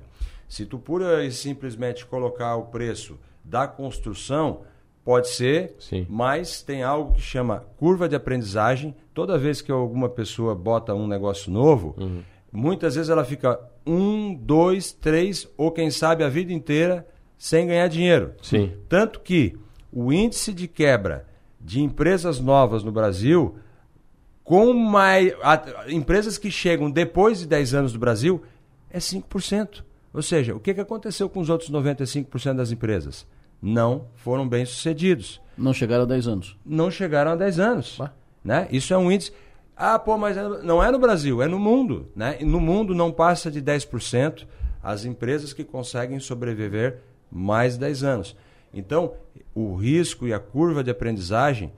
Se 0.51 0.65
tu 0.65 0.77
pura 0.77 1.23
e 1.25 1.31
simplesmente 1.31 2.05
colocar 2.05 2.57
o 2.57 2.63
preço 2.65 3.17
da 3.41 3.65
construção, 3.69 4.63
pode 5.01 5.29
ser, 5.29 5.75
Sim. 5.79 6.05
mas 6.09 6.61
tem 6.61 6.83
algo 6.83 7.13
que 7.13 7.21
chama 7.21 7.63
curva 7.77 8.09
de 8.09 8.17
aprendizagem. 8.17 8.93
Toda 9.13 9.37
vez 9.37 9.61
que 9.61 9.71
alguma 9.71 10.09
pessoa 10.09 10.53
bota 10.53 10.93
um 10.93 11.07
negócio 11.07 11.49
novo, 11.49 11.95
Uhum. 11.97 12.21
muitas 12.51 12.95
vezes 12.95 13.09
ela 13.09 13.23
fica 13.23 13.57
um, 13.87 14.35
dois, 14.35 14.91
três, 14.91 15.47
ou 15.57 15.71
quem 15.71 15.89
sabe 15.89 16.21
a 16.21 16.27
vida 16.27 16.51
inteira 16.51 17.07
sem 17.37 17.67
ganhar 17.67 17.87
dinheiro. 17.87 18.33
Sim. 18.41 18.73
Tanto 18.89 19.21
que 19.21 19.57
o 19.89 20.11
índice 20.11 20.51
de 20.51 20.67
quebra 20.67 21.25
de 21.61 21.81
empresas 21.81 22.41
novas 22.41 22.83
no 22.83 22.91
Brasil, 22.91 23.55
com 24.43 24.73
mais, 24.73 25.33
a- 25.41 25.85
empresas 25.87 26.37
que 26.37 26.51
chegam 26.51 26.91
depois 26.91 27.39
de 27.39 27.47
10 27.47 27.73
anos 27.73 27.93
do 27.93 27.99
Brasil, 27.99 28.41
é 28.89 28.99
5%. 28.99 29.85
Ou 30.13 30.21
seja, 30.21 30.55
o 30.55 30.59
que, 30.59 30.73
que 30.73 30.81
aconteceu 30.81 31.29
com 31.29 31.39
os 31.39 31.49
outros 31.49 31.71
95% 31.71 32.55
das 32.55 32.71
empresas? 32.71 33.25
Não 33.61 34.07
foram 34.15 34.47
bem 34.47 34.65
sucedidos. 34.65 35.39
Não 35.57 35.73
chegaram 35.73 36.03
a 36.03 36.07
10 36.07 36.27
anos. 36.27 36.57
Não 36.65 36.89
chegaram 36.89 37.31
a 37.31 37.35
10 37.35 37.59
anos. 37.59 37.95
Bah. 37.97 38.11
Né? 38.43 38.67
Isso 38.71 38.93
é 38.93 38.97
um 38.97 39.11
índice. 39.11 39.31
Ah, 39.75 39.97
pô, 39.97 40.17
mas 40.17 40.35
é 40.35 40.47
não 40.63 40.83
é 40.83 40.91
no 40.91 40.99
Brasil, 40.99 41.41
é 41.41 41.47
no 41.47 41.59
mundo. 41.59 42.09
Né? 42.15 42.37
E 42.39 42.45
no 42.45 42.59
mundo 42.59 42.93
não 42.93 43.11
passa 43.11 43.49
de 43.49 43.61
10% 43.61 44.45
as 44.83 45.05
empresas 45.05 45.53
que 45.53 45.63
conseguem 45.63 46.19
sobreviver 46.19 47.01
mais 47.31 47.77
10 47.77 48.03
anos. 48.03 48.35
Então, 48.73 49.13
o 49.53 49.75
risco 49.75 50.27
e 50.27 50.33
a 50.33 50.39
curva 50.39 50.83
de 50.83 50.89
aprendizagem, 50.89 51.71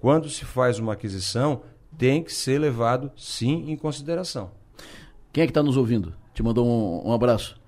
quando 0.00 0.28
se 0.28 0.44
faz 0.44 0.78
uma 0.78 0.92
aquisição, 0.92 1.62
tem 1.98 2.22
que 2.22 2.32
ser 2.32 2.58
levado 2.58 3.10
sim 3.16 3.70
em 3.70 3.76
consideração. 3.76 4.50
Quem 5.32 5.42
é 5.42 5.46
que 5.46 5.50
está 5.50 5.62
nos 5.62 5.76
ouvindo? 5.76 6.14
Te 6.32 6.42
mandou 6.42 6.66
um, 6.66 7.08
um 7.08 7.12
abraço. 7.12 7.60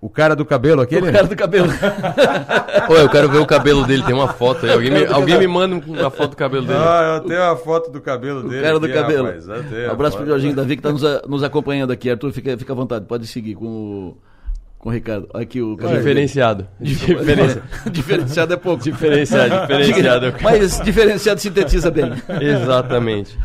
O 0.00 0.08
cara 0.08 0.34
do 0.34 0.46
cabelo 0.46 0.80
aquele? 0.80 1.10
O 1.10 1.12
cara 1.12 1.26
do 1.26 1.36
cabelo. 1.36 1.68
Pô, 2.86 2.94
eu 2.96 3.08
quero 3.10 3.28
ver 3.28 3.36
o 3.38 3.44
cabelo 3.46 3.86
dele, 3.86 4.02
tem 4.02 4.14
uma 4.14 4.28
foto 4.28 4.64
aí. 4.64 4.72
Alguém 4.72 4.90
me, 4.90 5.04
alguém 5.04 5.38
me 5.38 5.46
manda 5.46 5.76
uma 5.86 6.10
foto 6.10 6.30
do 6.30 6.36
cabelo 6.36 6.64
dele. 6.64 6.78
Ah, 6.80 7.18
eu 7.22 7.28
tenho 7.28 7.42
a 7.42 7.54
foto 7.54 7.90
do 7.90 8.00
cabelo 8.00 8.40
O 8.40 8.48
dele. 8.48 8.62
cara 8.62 8.78
do 8.80 8.86
aqui, 8.86 8.94
cabelo. 8.94 9.26
rapaz. 9.26 9.46
Um 9.48 9.90
abraço 9.90 10.16
pro 10.16 10.26
Jorginho 10.26 10.54
Davi 10.56 10.76
que 10.76 10.80
está 10.80 10.90
nos, 10.90 11.04
a- 11.04 11.22
nos 11.28 11.42
acompanhando 11.42 11.90
aqui. 11.92 12.08
Arthur, 12.10 12.32
fica, 12.32 12.56
fica 12.56 12.72
à 12.72 12.76
vontade, 12.76 13.04
pode 13.04 13.26
seguir 13.26 13.54
com 13.56 13.66
o, 13.66 14.16
com 14.78 14.88
o 14.88 14.92
Ricardo. 14.92 15.28
Aqui 15.34 15.60
o 15.60 15.76
cabelo. 15.76 15.98
Diferenciado. 16.00 16.66
Diferenciado 17.90 18.54
é 18.54 18.56
pouco. 18.56 18.82
Diferenciado, 18.82 19.66
diferenciado. 19.66 20.34
Mas 20.42 20.80
diferenciado 20.80 21.40
sintetiza 21.40 21.90
bem. 21.90 22.10
Exatamente. 22.40 23.38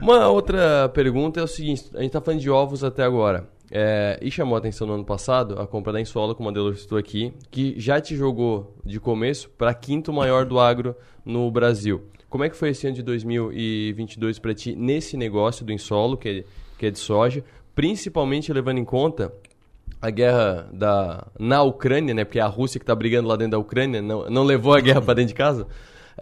Uma 0.00 0.28
outra 0.28 0.88
pergunta 0.94 1.40
é 1.40 1.42
o 1.42 1.46
seguinte: 1.46 1.84
a 1.94 1.98
gente 1.98 2.06
está 2.06 2.20
falando 2.22 2.40
de 2.40 2.48
ovos 2.50 2.82
até 2.82 3.02
agora. 3.04 3.44
É, 3.72 4.18
e 4.20 4.30
chamou 4.30 4.56
a 4.56 4.58
atenção 4.58 4.84
no 4.86 4.94
ano 4.94 5.04
passado 5.04 5.60
a 5.60 5.66
compra 5.66 5.92
da 5.92 6.00
Insola, 6.00 6.34
como 6.34 6.48
a 6.48 6.52
Delor 6.52 6.74
citou 6.76 6.98
aqui, 6.98 7.32
que 7.50 7.78
já 7.78 8.00
te 8.00 8.16
jogou 8.16 8.76
de 8.84 8.98
começo 8.98 9.48
para 9.50 9.72
quinto 9.72 10.12
maior 10.12 10.44
do 10.44 10.58
agro 10.58 10.96
no 11.24 11.48
Brasil. 11.50 12.02
Como 12.28 12.42
é 12.42 12.48
que 12.48 12.56
foi 12.56 12.70
esse 12.70 12.86
ano 12.86 12.96
de 12.96 13.02
2022 13.02 14.38
para 14.38 14.54
ti 14.54 14.74
nesse 14.74 15.16
negócio 15.16 15.64
do 15.64 15.72
Insolo, 15.72 16.16
que 16.16 16.28
é, 16.28 16.44
que 16.78 16.86
é 16.86 16.90
de 16.90 16.98
soja, 16.98 17.44
principalmente 17.74 18.52
levando 18.52 18.78
em 18.78 18.84
conta 18.84 19.32
a 20.02 20.10
guerra 20.10 20.68
da, 20.72 21.26
na 21.38 21.62
Ucrânia, 21.62 22.14
né? 22.14 22.24
Porque 22.24 22.38
é 22.38 22.42
a 22.42 22.46
Rússia 22.46 22.78
que 22.78 22.84
está 22.84 22.94
brigando 22.94 23.28
lá 23.28 23.36
dentro 23.36 23.52
da 23.52 23.58
Ucrânia 23.58 24.00
não, 24.00 24.28
não 24.30 24.44
levou 24.44 24.74
a 24.74 24.80
guerra 24.80 25.02
para 25.02 25.14
dentro 25.14 25.28
de 25.28 25.34
casa. 25.34 25.66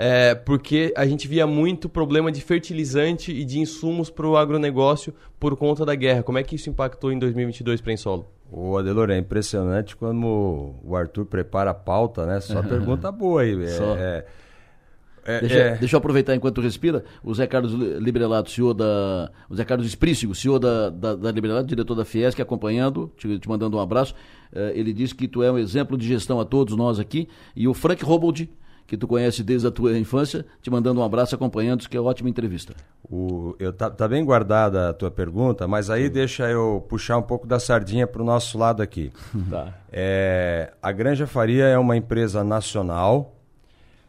É, 0.00 0.32
porque 0.32 0.92
a 0.96 1.04
gente 1.04 1.26
via 1.26 1.44
muito 1.44 1.88
problema 1.88 2.30
de 2.30 2.40
fertilizante 2.40 3.32
e 3.32 3.44
de 3.44 3.58
insumos 3.58 4.08
para 4.08 4.28
o 4.28 4.36
agronegócio 4.36 5.12
por 5.40 5.56
conta 5.56 5.84
da 5.84 5.94
guerra. 5.96 6.22
Como 6.22 6.38
é 6.38 6.42
que 6.44 6.54
isso 6.54 6.70
impactou 6.70 7.10
em 7.10 7.18
2022 7.18 7.80
para 7.80 7.92
Insolo? 7.92 8.24
Ô, 8.50 8.78
Adelor, 8.78 9.10
é 9.10 9.18
impressionante 9.18 9.96
como 9.96 10.78
o 10.84 10.94
Arthur 10.94 11.26
prepara 11.26 11.72
a 11.72 11.74
pauta, 11.74 12.24
né? 12.24 12.40
Só 12.40 12.62
pergunta 12.62 13.10
boa 13.10 13.42
aí. 13.42 13.60
É, 13.60 13.66
Só. 13.66 13.96
é- 13.96 14.24
é- 15.26 15.40
Deixa, 15.40 15.54
é- 15.58 15.76
deixa 15.76 15.96
eu 15.96 15.98
aproveitar 15.98 16.34
enquanto 16.34 16.54
tu 16.54 16.60
respira. 16.60 17.04
O 17.22 17.34
Zé 17.34 17.46
Carlos 17.48 17.72
Li- 17.72 17.98
Librelato, 17.98 18.50
CEO 18.52 18.72
da. 18.72 19.30
O 19.50 19.54
Zé 19.56 19.64
Carlos 19.64 19.86
Esprícigo, 19.86 20.32
CEO 20.34 20.58
da, 20.60 20.88
da, 20.90 21.16
da 21.16 21.30
Librelato, 21.32 21.66
diretor 21.66 21.94
da 21.96 22.04
Fiesc, 22.04 22.40
acompanhando, 22.40 23.12
te, 23.18 23.36
te 23.38 23.48
mandando 23.48 23.76
um 23.76 23.80
abraço. 23.80 24.14
Eh, 24.52 24.72
ele 24.76 24.92
disse 24.94 25.14
que 25.14 25.26
tu 25.28 25.42
é 25.42 25.50
um 25.52 25.58
exemplo 25.58 25.98
de 25.98 26.06
gestão 26.06 26.38
a 26.40 26.44
todos 26.44 26.74
nós 26.76 26.98
aqui. 27.00 27.28
E 27.54 27.66
o 27.68 27.74
Frank 27.74 28.02
Robold, 28.02 28.48
que 28.88 28.96
tu 28.96 29.06
conhece 29.06 29.44
desde 29.44 29.68
a 29.68 29.70
tua 29.70 29.96
infância, 29.98 30.44
te 30.62 30.70
mandando 30.70 31.00
um 31.00 31.04
abraço, 31.04 31.34
acompanhando, 31.34 31.86
que 31.88 31.96
é 31.96 32.00
ótima 32.00 32.28
entrevista. 32.28 32.74
o- 33.08 33.54
eu, 33.60 33.72
tá, 33.72 33.88
tá 33.90 34.08
bem 34.08 34.24
guardada 34.24 34.88
a 34.88 34.92
tua 34.94 35.10
pergunta, 35.10 35.68
mas 35.68 35.90
aí 35.90 36.08
deixa 36.08 36.48
eu 36.50 36.84
puxar 36.88 37.18
um 37.18 37.22
pouco 37.22 37.46
da 37.46 37.60
sardinha 37.60 38.06
para 38.06 38.22
o 38.22 38.24
nosso 38.24 38.58
lado 38.58 38.82
aqui. 38.82 39.12
Tá. 39.50 39.74
É, 39.92 40.72
a 40.82 40.90
Granja 40.90 41.26
Faria 41.26 41.64
é 41.66 41.78
uma 41.78 41.96
empresa 41.96 42.42
nacional, 42.42 43.36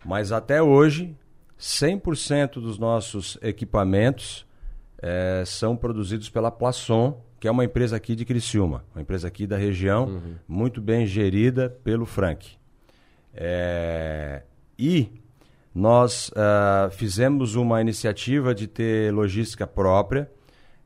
mas 0.05 0.31
até 0.31 0.63
hoje 0.63 1.13
100% 1.59 2.53
dos 2.61 2.79
nossos 2.79 3.37
equipamentos 3.41 4.45
é, 5.01 5.43
são 5.45 5.75
produzidos 5.75 6.29
pela 6.29 6.49
Plasson, 6.49 7.21
que 7.37 7.47
é 7.49 7.51
uma 7.51 7.65
empresa 7.65 7.95
aqui 7.97 8.15
de 8.15 8.23
Criciúma, 8.25 8.83
uma 8.95 9.01
empresa 9.01 9.27
aqui 9.27 9.45
da 9.45 9.57
região, 9.57 10.21
muito 10.47 10.81
bem 10.81 11.05
gerida 11.05 11.69
pelo 11.83 12.05
Frank. 12.05 12.57
É, 13.33 14.18
e 14.79 15.11
nós 15.75 16.31
ah, 16.35 16.89
fizemos 16.91 17.55
uma 17.55 17.81
iniciativa 17.81 18.55
de 18.55 18.65
ter 18.65 19.13
logística 19.13 19.67
própria. 19.67 20.31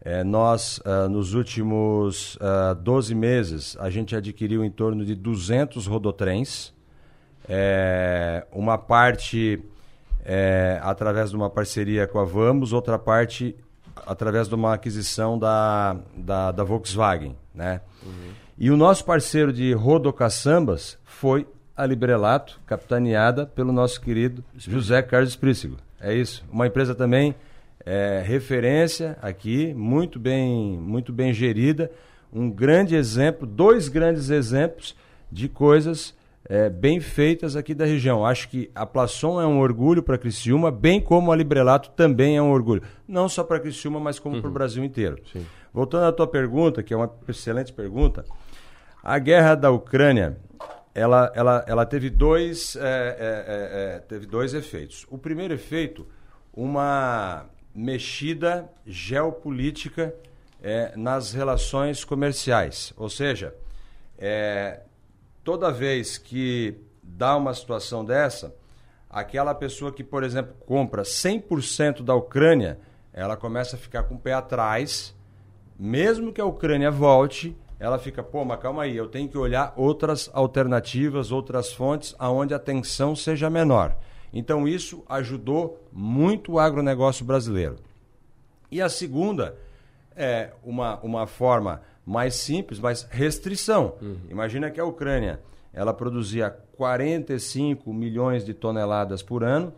É, 0.02 0.24
nós, 0.24 0.82
ah, 0.84 1.08
nos 1.08 1.36
últimos 1.36 2.38
ah, 2.42 2.74
12 2.74 3.14
meses, 3.14 3.78
a 3.80 3.92
gente 3.92 4.16
adquiriu 4.16 4.66
em 4.66 4.72
torno 4.72 5.06
de 5.06 5.16
200 5.16 5.86
rodotrens. 5.86 6.74
É, 7.48 8.48
uma 8.52 8.78
parte 8.78 9.64
é, 10.26 10.80
através 10.82 11.30
de 11.30 11.36
uma 11.36 11.50
parceria 11.50 12.08
com 12.08 12.18
a 12.18 12.26
Vamos, 12.26 12.74
outra 12.74 12.98
parte 12.98 13.56
através 14.08 14.48
de 14.48 14.56
uma 14.56 14.74
aquisição 14.74 15.38
da, 15.38 15.98
da, 16.18 16.52
da 16.52 16.64
Volkswagen. 16.64 17.38
Né? 17.54 17.82
E 18.58 18.72
o 18.72 18.78
nosso 18.78 19.06
parceiro 19.06 19.54
de 19.54 19.72
rodocaçambas 19.74 20.98
foi 21.04 21.46
a 21.76 21.86
Librelato, 21.86 22.60
capitaneada 22.66 23.46
pelo 23.46 23.72
nosso 23.72 24.00
querido 24.00 24.44
José 24.56 25.02
Carlos 25.02 25.36
Prícigo. 25.36 25.78
É 26.00 26.14
isso. 26.14 26.44
Uma 26.52 26.68
empresa 26.68 26.94
também 26.94 27.36
é, 27.86 28.22
referência 28.26 29.18
aqui, 29.22 29.74
muito 29.74 30.20
bem, 30.20 30.78
muito 30.78 31.12
bem 31.12 31.34
gerida. 31.34 31.92
Um 32.32 32.50
grande 32.50 32.96
exemplo, 32.96 33.46
dois 33.48 33.88
grandes 33.90 34.30
exemplos 34.30 34.96
de 35.32 35.50
coisas 35.50 36.16
é, 36.48 36.70
bem 36.70 37.00
feitas 37.00 37.56
aqui 37.56 37.74
da 37.74 37.86
região. 37.86 38.26
Acho 38.26 38.50
que 38.50 38.70
a 38.76 38.86
Plasson 38.86 39.42
é 39.42 39.46
um 39.46 39.60
orgulho 39.60 40.04
para 40.04 40.18
Criciúma, 40.18 40.72
bem 40.72 41.00
como 41.00 41.32
a 41.32 41.36
Librelato 41.36 41.90
também 41.92 42.38
é 42.38 42.42
um 42.42 42.52
orgulho. 42.52 42.84
Não 43.08 43.30
só 43.30 43.44
para 43.44 43.60
Criciúma, 43.60 44.00
mas 44.00 44.20
como 44.20 44.40
para 44.42 44.50
o 44.50 44.54
Brasil 44.54 44.84
inteiro. 44.84 45.18
Voltando 45.74 46.06
à 46.06 46.12
tua 46.12 46.28
pergunta, 46.28 46.84
que 46.84 46.94
é 46.94 46.98
uma 46.98 47.12
excelente 47.28 47.72
pergunta, 47.74 48.26
a 49.04 49.18
guerra 49.20 49.56
da 49.56 49.72
Ucrânia, 49.72 50.38
ela, 50.94 51.32
ela, 51.34 51.66
ela 51.68 51.86
teve, 51.86 52.10
dois, 52.10 52.76
é, 52.76 52.80
é, 52.80 52.86
é, 52.86 53.96
é, 53.96 54.00
teve 54.00 54.26
dois 54.26 54.54
efeitos. 54.54 55.06
O 55.10 55.18
primeiro 55.18 55.54
efeito, 55.54 56.08
uma 56.54 57.46
mexida 57.74 58.70
geopolítica 58.86 60.14
é, 60.62 60.96
nas 60.96 61.34
relações 61.34 62.06
comerciais. 62.06 62.94
Ou 62.96 63.10
seja, 63.10 63.56
toda 65.44 65.72
vez 65.72 66.18
que 66.18 66.78
dá 67.02 67.36
uma 67.36 67.54
situação 67.54 68.06
dessa, 68.06 68.56
aquela 69.10 69.54
pessoa 69.54 69.92
que, 69.92 70.04
por 70.04 70.24
exemplo, 70.24 70.54
compra 70.66 71.02
100% 71.02 72.04
da 72.04 72.16
Ucrânia, 72.16 72.80
ela 73.12 73.36
começa 73.36 73.76
a 73.76 73.80
ficar 73.80 74.04
com 74.04 74.16
o 74.16 74.20
pé 74.20 74.34
atrás, 74.34 75.16
mesmo 75.78 76.32
que 76.32 76.40
a 76.40 76.46
Ucrânia 76.46 76.90
volte, 76.90 77.56
ela 77.84 78.00
fica, 78.00 78.24
pô, 78.24 78.46
mas 78.46 78.62
calma 78.62 78.84
aí, 78.84 78.96
eu 78.96 79.10
tenho 79.10 79.28
que 79.28 79.38
olhar 79.38 79.74
outras 79.76 80.30
alternativas, 80.34 81.34
outras 81.34 81.74
fontes, 81.74 82.16
aonde 82.18 82.54
a 82.54 82.60
tensão 82.60 83.14
seja 83.14 83.50
menor. 83.50 83.98
Então 84.32 84.66
isso 84.66 85.04
ajudou 85.10 85.86
muito 85.92 86.54
o 86.54 86.60
agronegócio 86.60 87.26
brasileiro. 87.26 87.76
E 88.72 88.82
a 88.82 88.88
segunda 88.88 89.58
é 90.16 90.52
uma, 90.64 90.98
uma 91.02 91.28
forma 91.28 91.82
mais 92.06 92.36
simples, 92.36 92.80
mas 92.80 93.06
restrição. 93.12 93.96
Imagina 94.30 94.72
que 94.72 94.80
a 94.80 94.86
Ucrânia 94.86 95.42
ela 95.74 95.94
produzia 95.94 96.52
45 96.78 97.94
milhões 97.94 98.46
de 98.46 98.54
toneladas 98.54 99.22
por 99.22 99.44
ano 99.44 99.74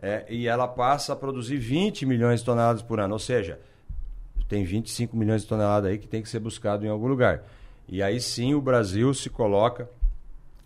é, 0.00 0.24
e 0.28 0.46
ela 0.46 0.68
passa 0.68 1.12
a 1.12 1.16
produzir 1.16 1.56
20 1.56 2.06
milhões 2.06 2.38
de 2.38 2.46
toneladas 2.46 2.82
por 2.82 3.00
ano. 3.00 3.14
Ou 3.14 3.18
seja, 3.18 3.58
tem 4.48 4.64
25 4.64 5.16
milhões 5.16 5.42
de 5.42 5.48
toneladas 5.48 5.90
aí 5.90 5.98
que 5.98 6.08
tem 6.08 6.22
que 6.22 6.28
ser 6.28 6.40
buscado 6.40 6.84
em 6.84 6.88
algum 6.88 7.06
lugar. 7.06 7.44
E 7.86 8.02
aí 8.02 8.20
sim 8.20 8.54
o 8.54 8.60
Brasil 8.60 9.12
se 9.14 9.30
coloca 9.30 9.88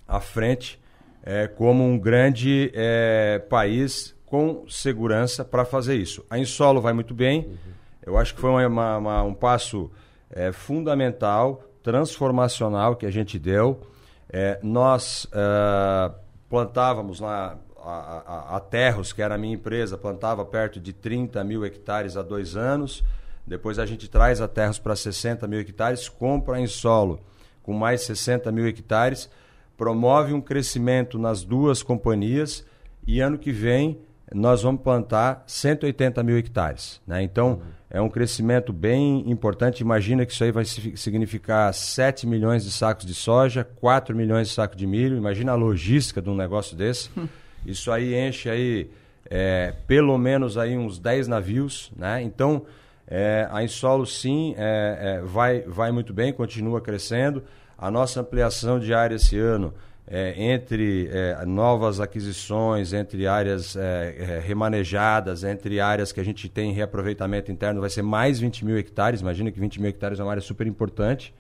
à 0.07 0.21
frente 0.21 0.81
é, 1.23 1.47
como 1.47 1.85
um 1.85 1.99
grande 1.99 2.71
é, 2.75 3.39
país 3.39 4.15
com 4.27 4.65
segurança 4.69 5.45
para 5.45 5.65
fazer 5.65 5.97
isso. 5.97 6.25
A 6.31 6.39
Insolo 6.39 6.81
vai 6.81 6.93
muito 6.93 7.15
bem. 7.15 7.41
Uhum. 7.41 7.57
Eu 8.05 8.19
acho 8.19 8.35
que 8.35 8.41
foi 8.41 8.51
uma, 8.67 8.97
uma, 8.97 9.23
um 9.23 9.35
passo 9.35 9.91
é, 10.31 10.51
fundamental, 10.51 11.63
transformacional 11.83 12.97
que 12.97 13.07
a 13.07 13.11
gente 13.11 13.39
deu. 13.39 13.81
É, 14.29 14.59
nós 14.63 15.27
uh, 15.27 16.15
plantávamos 16.49 17.21
lá 17.21 17.59
a, 17.83 17.91
a, 17.91 18.57
a, 18.57 18.61
Terros, 18.61 19.13
que 19.13 19.21
era 19.21 19.35
a 19.35 19.39
minha 19.39 19.55
empresa, 19.55 19.99
plantava 19.99 20.45
perto 20.45 20.81
de 20.81 20.93
30 20.93 21.45
mil 21.45 21.65
hectares 21.65 22.17
há 22.17 22.23
dois 22.23 22.57
anos. 22.57 23.05
Depois 23.47 23.79
a 23.79 23.87
gente 23.87 24.09
traz 24.09 24.41
a 24.41 24.49
Terros 24.49 24.79
para 24.79 24.95
60 24.95 25.47
mil 25.49 25.61
hectares, 25.61 26.09
compra 26.09 26.61
em 26.61 26.67
solo 26.67 27.21
com 27.63 27.73
mais 27.73 28.03
60 28.03 28.51
mil 28.51 28.67
hectares, 28.67 29.31
promove 29.77 30.33
um 30.33 30.41
crescimento 30.41 31.19
nas 31.19 31.45
duas 31.45 31.83
companhias 31.83 32.65
e 33.07 33.21
ano 33.21 33.39
que 33.39 33.53
vem 33.53 33.99
nós 34.35 34.63
vamos 34.63 34.81
plantar 34.83 35.45
180 35.47 36.23
mil 36.23 36.39
hectares. 36.39 37.01
Né? 37.07 37.23
Então, 37.23 37.51
uhum. 37.51 37.61
é 37.91 38.01
um 38.01 38.09
crescimento 38.09 38.73
bem 38.73 39.31
importante. 39.31 39.81
Imagina 39.81 40.25
que 40.25 40.33
isso 40.33 40.43
aí 40.43 40.51
vai 40.51 40.65
significar 40.65 41.73
7 41.75 42.27
milhões 42.27 42.65
de 42.65 42.71
sacos 42.71 43.05
de 43.05 43.15
soja, 43.15 43.63
4 43.63 44.17
milhões 44.17 44.49
de 44.49 44.55
sacos 44.55 44.77
de 44.77 44.87
milho. 44.87 45.19
Imagina 45.19 45.53
a 45.53 45.55
logística 45.55 46.23
de 46.23 46.31
um 46.31 46.35
negócio 46.35 46.77
desse. 46.77 47.11
Isso 47.67 47.93
aí 47.93 48.15
enche 48.15 48.49
aí 48.49 48.91
é, 49.31 49.75
pelo 49.87 50.19
menos 50.19 50.59
aí 50.59 50.77
uns 50.77 50.99
10 50.99 51.29
navios. 51.29 51.93
Né? 51.95 52.23
Então, 52.23 52.65
é, 53.07 53.47
a 53.51 53.63
Insolo, 53.63 54.07
sim, 54.07 54.55
é, 54.57 55.19
é, 55.19 55.23
vai, 55.23 55.61
vai 55.63 55.91
muito 55.91 56.13
bem, 56.13 56.33
continua 56.33 56.81
crescendo. 56.81 57.43
A 57.77 57.91
nossa 57.91 58.21
ampliação 58.21 58.79
de 58.79 58.95
área 58.95 59.17
esse 59.17 59.39
ano 59.39 59.75
é, 60.07 60.35
entre 60.37 61.09
é, 61.13 61.45
novas 61.45 62.01
aquisições, 62.01 62.93
entre 62.93 63.27
áreas 63.27 63.77
é, 63.77 64.41
remanejadas, 64.45 65.45
entre 65.45 65.81
áreas 65.81 66.13
que 66.13 66.21
a 66.21 66.25
gente 66.25 66.49
tem 66.49 66.73
reaproveitamento 66.73 67.51
interno, 67.51 67.81
vai 67.81 67.91
ser 67.91 68.03
mais 68.03 68.39
20 68.39 68.65
mil 68.65 68.79
hectares. 68.79 69.21
Imagina 69.21 69.51
que 69.51 69.59
20 69.59 69.81
mil 69.81 69.91
hectares 69.91 70.21
é 70.21 70.23
uma 70.23 70.31
área 70.31 70.43
super 70.43 70.67
importante. 70.67 71.35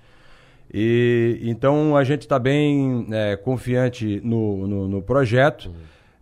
E, 0.72 1.40
então 1.42 1.96
a 1.96 2.04
gente 2.04 2.22
está 2.22 2.38
bem 2.38 3.06
confiante 3.44 4.20
no, 4.24 4.66
no, 4.66 4.88
no 4.88 5.02
projeto. 5.02 5.66
Uhum. 5.66 5.74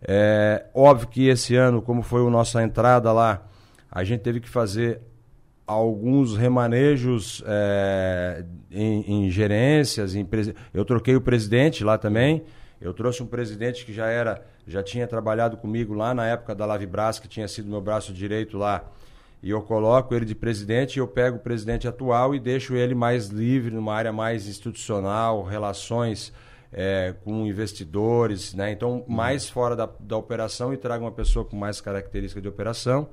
É, 0.03 0.65
óbvio 0.73 1.07
que 1.07 1.27
esse 1.27 1.55
ano, 1.55 1.81
como 1.81 2.01
foi 2.01 2.25
a 2.25 2.29
nossa 2.29 2.61
entrada 2.63 3.11
lá, 3.11 3.47
a 3.91 4.03
gente 4.03 4.21
teve 4.21 4.39
que 4.39 4.49
fazer 4.49 5.01
alguns 5.71 6.35
remanejos 6.35 7.43
é, 7.45 8.43
em, 8.69 9.25
em, 9.25 9.31
gerências. 9.31 10.15
Em 10.15 10.27
eu 10.73 10.85
troquei 10.85 11.15
o 11.15 11.21
presidente 11.21 11.83
lá 11.83 11.97
também. 11.97 12.43
Eu 12.79 12.93
trouxe 12.93 13.21
um 13.21 13.27
presidente 13.27 13.85
que 13.85 13.93
já 13.93 14.07
era, 14.07 14.43
já 14.67 14.81
tinha 14.81 15.07
trabalhado 15.07 15.57
comigo 15.57 15.93
lá 15.93 16.13
na 16.13 16.27
época 16.27 16.55
da 16.55 16.65
Lavibras, 16.65 17.19
que 17.19 17.27
tinha 17.27 17.47
sido 17.47 17.69
meu 17.69 17.81
braço 17.81 18.13
direito 18.13 18.57
lá. 18.57 18.83
E 19.43 19.49
eu 19.49 19.61
coloco 19.61 20.13
ele 20.13 20.25
de 20.25 20.35
presidente 20.35 20.97
e 20.97 20.99
eu 20.99 21.07
pego 21.07 21.37
o 21.37 21.39
presidente 21.39 21.87
atual 21.87 22.35
e 22.35 22.39
deixo 22.39 22.75
ele 22.75 22.93
mais 22.93 23.27
livre 23.27 23.73
numa 23.73 23.93
área 23.93 24.11
mais 24.11 24.47
institucional, 24.47 25.43
relações 25.43 26.31
é, 26.71 27.15
com 27.23 27.45
investidores, 27.45 28.53
né? 28.53 28.71
Então, 28.71 29.03
mais 29.07 29.49
fora 29.49 29.75
da, 29.75 29.89
da 29.99 30.15
operação 30.15 30.73
e 30.73 30.77
trago 30.77 31.03
uma 31.03 31.11
pessoa 31.11 31.43
com 31.43 31.55
mais 31.55 31.81
características 31.81 32.41
de 32.41 32.49
operação. 32.49 33.09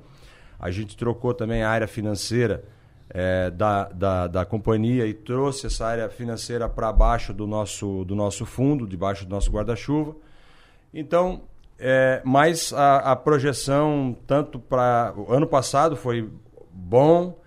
A 0.59 0.69
gente 0.71 0.97
trocou 0.97 1.33
também 1.33 1.63
a 1.63 1.69
área 1.69 1.87
financeira 1.87 2.63
é, 3.09 3.49
da, 3.49 3.85
da, 3.85 4.27
da, 4.27 4.45
companhia 4.45 5.07
e 5.07 5.13
trouxe 5.13 5.67
essa 5.67 5.85
área 5.85 6.09
financeira 6.09 6.69
para 6.69 6.91
baixo 6.91 7.33
do 7.33 7.47
nosso, 7.47 8.03
do 8.05 8.15
nosso 8.15 8.45
fundo, 8.45 8.85
debaixo 8.85 9.25
do 9.25 9.31
nosso 9.31 9.49
guarda-chuva. 9.51 10.15
Então, 10.93 11.41
é, 11.79 12.21
mas 12.23 12.73
a, 12.73 13.11
a 13.11 13.15
projeção, 13.15 14.15
tanto 14.27 14.59
para. 14.59 15.13
O 15.15 15.31
ano 15.31 15.47
passado 15.47 15.95
foi 15.95 16.29
bom, 16.71 17.39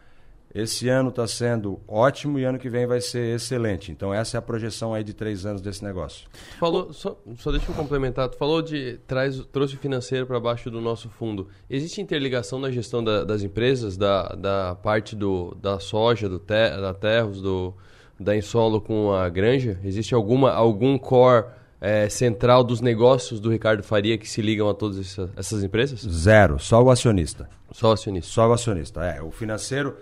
esse 0.55 0.89
ano 0.89 1.09
está 1.09 1.27
sendo 1.27 1.81
ótimo 1.89 2.39
e 2.39 2.45
ano 2.45 2.59
que 2.59 2.69
vem 2.69 2.87
vai 2.87 3.01
ser 3.01 3.37
excelente. 3.37 3.91
Então 3.91 4.13
essa 4.13 4.37
é 4.37 4.39
a 4.39 4.43
projeção 4.43 4.93
aí 4.93 5.03
de 5.03 5.15
três 5.15 5.47
anos 5.47 5.63
desse 5.63 5.83
negócio. 5.83 6.29
Falou, 6.59 6.93
só, 6.93 7.19
só 7.39 7.51
deixa 7.51 7.71
eu 7.71 7.75
complementar. 7.75 8.29
Tu 8.29 8.37
falou 8.37 8.61
de 8.61 8.99
traz, 9.07 9.43
trouxe 9.51 9.77
financeiro 9.77 10.27
para 10.27 10.39
baixo 10.39 10.71
do 10.71 10.81
nosso 10.81 11.09
fundo. 11.09 11.49
Existe 11.71 12.01
interligação 12.01 12.59
na 12.59 12.71
gestão 12.71 13.03
da, 13.03 13.25
das 13.25 13.43
empresas, 13.43 13.97
da, 13.97 14.29
da 14.29 14.75
parte 14.75 15.17
do, 15.17 15.57
da 15.61 15.81
soja, 15.81 16.29
do 16.29 16.39
te, 16.39 16.71
da 16.81 16.93
terras, 16.93 17.41
do 17.41 17.75
da 18.21 18.37
Insolo 18.37 18.81
com 18.81 19.13
a 19.13 19.29
Granja? 19.29 19.81
Existe 19.83 20.15
alguma 20.15 20.53
algum 20.53 20.99
core 20.99 21.47
é, 21.81 22.09
central 22.09 22.63
dos 22.63 22.81
negócios 22.81 23.41
do 23.41 23.51
Ricardo 23.51 23.83
Faria 23.83 24.17
que 24.17 24.29
se 24.29 24.41
ligam 24.41 24.69
a 24.69 24.75
todas 24.75 24.99
essa, 24.99 25.31
essas 25.35 25.65
empresas? 25.65 26.01
Zero, 26.01 26.59
só 26.59 26.81
o 26.83 26.91
acionista. 26.91 27.49
Só 27.73 27.89
o 27.89 27.93
acionista. 27.93 28.31
Só 28.31 28.49
o 28.49 28.53
acionista. 28.53 29.05
É, 29.05 29.21
o 29.21 29.31
financeiro 29.31 29.97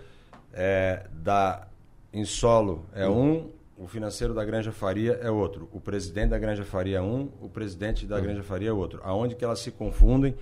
é, 0.52 1.06
da 1.12 1.66
Insolo 2.12 2.84
é 2.94 3.08
um, 3.08 3.50
o 3.76 3.86
financeiro 3.86 4.34
da 4.34 4.44
Granja 4.44 4.72
Faria 4.72 5.18
é 5.22 5.30
outro, 5.30 5.68
o 5.72 5.80
presidente 5.80 6.30
da 6.30 6.38
Granja 6.38 6.64
Faria 6.64 6.98
é 6.98 7.00
um, 7.00 7.28
o 7.40 7.48
presidente 7.48 8.06
da 8.06 8.20
Granja 8.20 8.42
Faria 8.42 8.70
é 8.70 8.72
outro. 8.72 9.00
Aonde 9.02 9.34
que 9.34 9.44
elas 9.44 9.60
se 9.60 9.70
confundem 9.70 10.34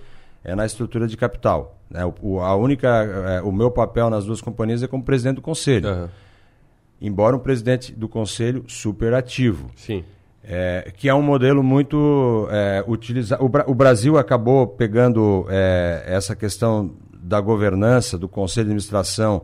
é 0.43 0.55
na 0.55 0.65
estrutura 0.65 1.07
de 1.07 1.17
capital. 1.17 1.77
Né? 1.89 2.01
O, 2.21 2.39
a 2.39 2.55
única, 2.55 2.87
é, 2.87 3.41
o 3.41 3.51
meu 3.51 3.71
papel 3.71 4.09
nas 4.09 4.25
duas 4.25 4.41
companhias 4.41 4.83
é 4.83 4.87
como 4.87 5.03
presidente 5.03 5.35
do 5.37 5.41
conselho. 5.41 5.89
Uhum. 5.89 6.07
Embora 7.01 7.35
um 7.35 7.39
presidente 7.39 7.93
do 7.93 8.09
conselho 8.09 8.65
super 8.67 9.13
ativo. 9.13 9.71
Sim. 9.75 10.03
É, 10.43 10.91
que 10.95 11.07
é 11.07 11.13
um 11.13 11.21
modelo 11.21 11.61
muito 11.61 12.47
é, 12.49 12.83
utilizado. 12.87 13.43
O, 13.43 13.71
o, 13.71 13.75
Brasil 13.75 14.17
acabou 14.17 14.65
pegando 14.65 15.45
é, 15.49 16.03
essa 16.07 16.35
questão 16.35 16.91
da 17.13 17.39
governança, 17.39 18.17
do 18.17 18.27
conselho 18.27 18.65
de 18.65 18.71
administração, 18.71 19.43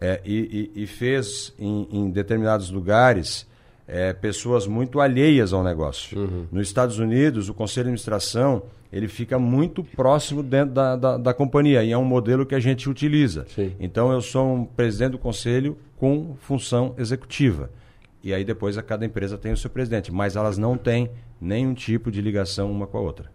é, 0.00 0.20
e, 0.24 0.70
e, 0.74 0.82
e, 0.82 0.86
fez 0.86 1.52
em, 1.58 1.88
em 1.90 2.10
determinados 2.10 2.70
lugares 2.70 3.46
é, 3.86 4.12
pessoas 4.12 4.66
muito 4.66 5.00
alheias 5.00 5.52
ao 5.52 5.64
negócio. 5.64 6.18
Uhum. 6.18 6.46
Nos 6.52 6.68
Estados 6.68 6.98
Unidos, 6.98 7.48
o 7.48 7.54
conselho 7.54 7.84
de 7.84 7.88
administração 7.90 8.62
ele 8.92 9.08
fica 9.08 9.38
muito 9.38 9.84
próximo 9.84 10.42
dentro 10.42 10.74
da, 10.74 10.96
da, 10.96 11.16
da 11.18 11.34
companhia 11.34 11.84
e 11.84 11.92
é 11.92 11.98
um 11.98 12.04
modelo 12.04 12.46
que 12.46 12.54
a 12.54 12.60
gente 12.60 12.88
utiliza. 12.88 13.46
Sim. 13.54 13.72
Então 13.78 14.10
eu 14.12 14.22
sou 14.22 14.54
um 14.54 14.64
presidente 14.64 15.12
do 15.12 15.18
conselho 15.18 15.76
com 15.96 16.36
função 16.40 16.94
executiva. 16.96 17.70
E 18.22 18.32
aí 18.32 18.44
depois 18.44 18.78
a 18.78 18.82
cada 18.82 19.04
empresa 19.04 19.36
tem 19.36 19.52
o 19.52 19.56
seu 19.56 19.70
presidente, 19.70 20.10
mas 20.10 20.36
elas 20.36 20.58
não 20.58 20.76
têm 20.76 21.10
nenhum 21.40 21.74
tipo 21.74 22.10
de 22.10 22.20
ligação 22.20 22.70
uma 22.70 22.86
com 22.86 22.98
a 22.98 23.00
outra. 23.00 23.30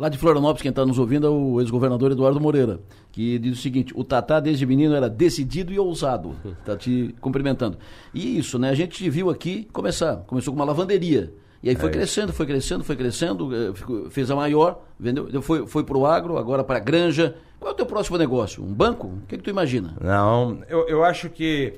Lá 0.00 0.08
de 0.08 0.16
Florianópolis, 0.16 0.62
quem 0.62 0.70
está 0.70 0.86
nos 0.86 0.98
ouvindo 0.98 1.26
é 1.26 1.30
o 1.30 1.60
ex-governador 1.60 2.12
Eduardo 2.12 2.40
Moreira, 2.40 2.80
que 3.12 3.38
diz 3.38 3.58
o 3.58 3.60
seguinte: 3.60 3.92
o 3.94 4.02
Tatá, 4.02 4.40
desde 4.40 4.64
menino, 4.64 4.94
era 4.94 5.10
decidido 5.10 5.74
e 5.74 5.78
ousado. 5.78 6.34
Está 6.58 6.74
te 6.78 7.14
cumprimentando. 7.20 7.76
E 8.14 8.38
isso, 8.38 8.58
né? 8.58 8.70
A 8.70 8.74
gente 8.74 9.10
viu 9.10 9.28
aqui 9.28 9.68
começar. 9.74 10.16
Começou 10.26 10.54
com 10.54 10.58
uma 10.58 10.64
lavanderia. 10.64 11.34
E 11.62 11.68
aí 11.68 11.76
foi 11.76 11.90
é 11.90 11.92
crescendo, 11.92 12.32
foi 12.32 12.46
crescendo, 12.46 12.82
foi 12.82 12.96
crescendo, 12.96 13.54
eh, 13.54 13.72
fez 14.08 14.30
a 14.30 14.34
maior, 14.34 14.80
vendeu, 14.98 15.42
foi, 15.42 15.66
foi 15.66 15.84
para 15.84 15.98
o 15.98 16.06
agro, 16.06 16.38
agora 16.38 16.64
para 16.64 16.78
a 16.78 16.80
granja. 16.80 17.36
Qual 17.58 17.70
é 17.70 17.74
o 17.74 17.76
teu 17.76 17.84
próximo 17.84 18.16
negócio? 18.16 18.64
Um 18.64 18.72
banco? 18.72 19.08
O 19.08 19.26
que, 19.28 19.36
que 19.36 19.42
tu 19.44 19.50
imagina? 19.50 19.94
Não, 20.00 20.62
eu, 20.66 20.88
eu 20.88 21.04
acho 21.04 21.28
que 21.28 21.74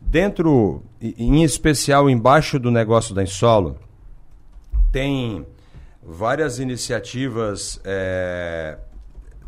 dentro, 0.00 0.80
em 1.02 1.42
especial 1.42 2.08
embaixo 2.08 2.56
do 2.56 2.70
negócio 2.70 3.12
da 3.12 3.24
Insolo, 3.24 3.76
tem 4.92 5.44
várias 6.04 6.58
iniciativas 6.58 7.80
é, 7.84 8.78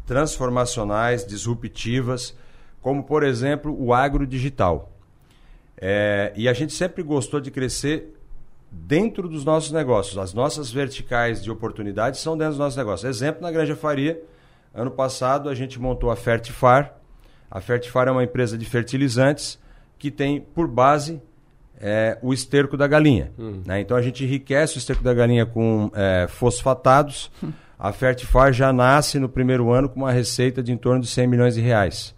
transformacionais, 0.06 1.26
disruptivas, 1.26 2.34
como, 2.80 3.04
por 3.04 3.22
exemplo, 3.22 3.76
o 3.78 3.92
agro 3.92 4.26
digital. 4.26 4.92
É, 5.76 6.32
e 6.34 6.48
a 6.48 6.52
gente 6.52 6.72
sempre 6.72 7.02
gostou 7.02 7.40
de 7.40 7.50
crescer 7.50 8.16
dentro 8.70 9.28
dos 9.28 9.44
nossos 9.44 9.70
negócios. 9.70 10.16
As 10.16 10.32
nossas 10.32 10.70
verticais 10.70 11.42
de 11.42 11.50
oportunidades 11.50 12.20
são 12.20 12.36
dentro 12.36 12.52
dos 12.52 12.58
nossos 12.58 12.76
negócios. 12.76 13.08
Exemplo, 13.08 13.42
na 13.42 13.50
Granja 13.50 13.76
Faria, 13.76 14.20
ano 14.74 14.90
passado 14.90 15.48
a 15.48 15.54
gente 15.54 15.78
montou 15.78 16.10
a 16.10 16.16
Fertifar. 16.16 16.96
A 17.50 17.60
Fertifar 17.60 18.08
é 18.08 18.10
uma 18.10 18.24
empresa 18.24 18.56
de 18.56 18.64
fertilizantes 18.64 19.58
que 19.98 20.10
tem 20.10 20.40
por 20.40 20.66
base 20.66 21.20
é, 21.80 22.18
o 22.22 22.32
esterco 22.32 22.76
da 22.76 22.86
galinha. 22.86 23.32
Hum. 23.38 23.62
Né? 23.64 23.80
Então 23.80 23.96
a 23.96 24.02
gente 24.02 24.24
enriquece 24.24 24.76
o 24.76 24.78
esterco 24.78 25.02
da 25.02 25.14
galinha 25.14 25.46
com 25.46 25.90
é, 25.94 26.26
fosfatados. 26.28 27.30
A 27.78 27.92
Fertifar 27.92 28.54
já 28.54 28.72
nasce 28.72 29.18
no 29.18 29.28
primeiro 29.28 29.70
ano 29.70 29.86
com 29.86 30.00
uma 30.00 30.10
receita 30.10 30.62
de 30.62 30.72
em 30.72 30.78
torno 30.78 31.02
de 31.02 31.08
100 31.08 31.26
milhões 31.26 31.54
de 31.56 31.60
reais. 31.60 32.14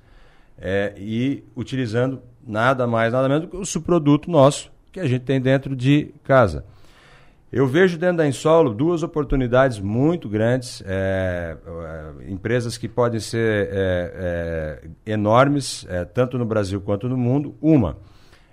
É, 0.56 0.94
e 0.96 1.42
utilizando 1.56 2.22
nada 2.46 2.86
mais, 2.86 3.12
nada 3.12 3.28
menos 3.28 3.42
do 3.44 3.50
que 3.50 3.56
o 3.56 3.64
subproduto 3.64 4.30
nosso 4.30 4.70
que 4.92 5.00
a 5.00 5.06
gente 5.06 5.22
tem 5.22 5.40
dentro 5.40 5.74
de 5.74 6.14
casa. 6.22 6.64
Eu 7.50 7.66
vejo 7.66 7.98
dentro 7.98 8.18
da 8.18 8.26
Insolo 8.26 8.74
duas 8.74 9.02
oportunidades 9.02 9.78
muito 9.78 10.28
grandes, 10.28 10.82
é, 10.86 11.56
é, 11.66 12.30
empresas 12.30 12.76
que 12.76 12.86
podem 12.86 13.20
ser 13.20 13.68
é, 13.72 14.80
é 15.06 15.12
enormes, 15.12 15.86
é, 15.88 16.04
tanto 16.04 16.36
no 16.36 16.44
Brasil 16.44 16.80
quanto 16.80 17.08
no 17.08 17.16
mundo. 17.16 17.56
Uma 17.60 17.96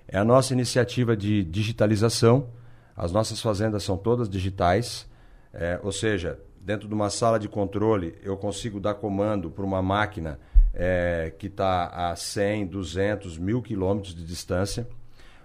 é 0.08 0.18
a 0.18 0.24
nossa 0.24 0.52
iniciativa 0.52 1.16
de 1.16 1.44
digitalização. 1.44 2.48
As 2.96 3.12
nossas 3.12 3.40
fazendas 3.40 3.82
são 3.82 3.96
todas 3.96 4.28
digitais, 4.28 5.08
é, 5.52 5.78
ou 5.82 5.92
seja, 5.92 6.38
dentro 6.60 6.88
de 6.88 6.94
uma 6.94 7.10
sala 7.10 7.38
de 7.38 7.48
controle 7.48 8.14
eu 8.22 8.36
consigo 8.36 8.80
dar 8.80 8.94
comando 8.94 9.50
para 9.50 9.64
uma 9.64 9.82
máquina 9.82 10.38
que 11.38 11.46
está 11.46 11.86
a 11.86 12.14
100, 12.14 12.66
200, 12.66 13.38
mil 13.38 13.62
quilômetros 13.62 14.14
de 14.14 14.22
distância. 14.22 14.86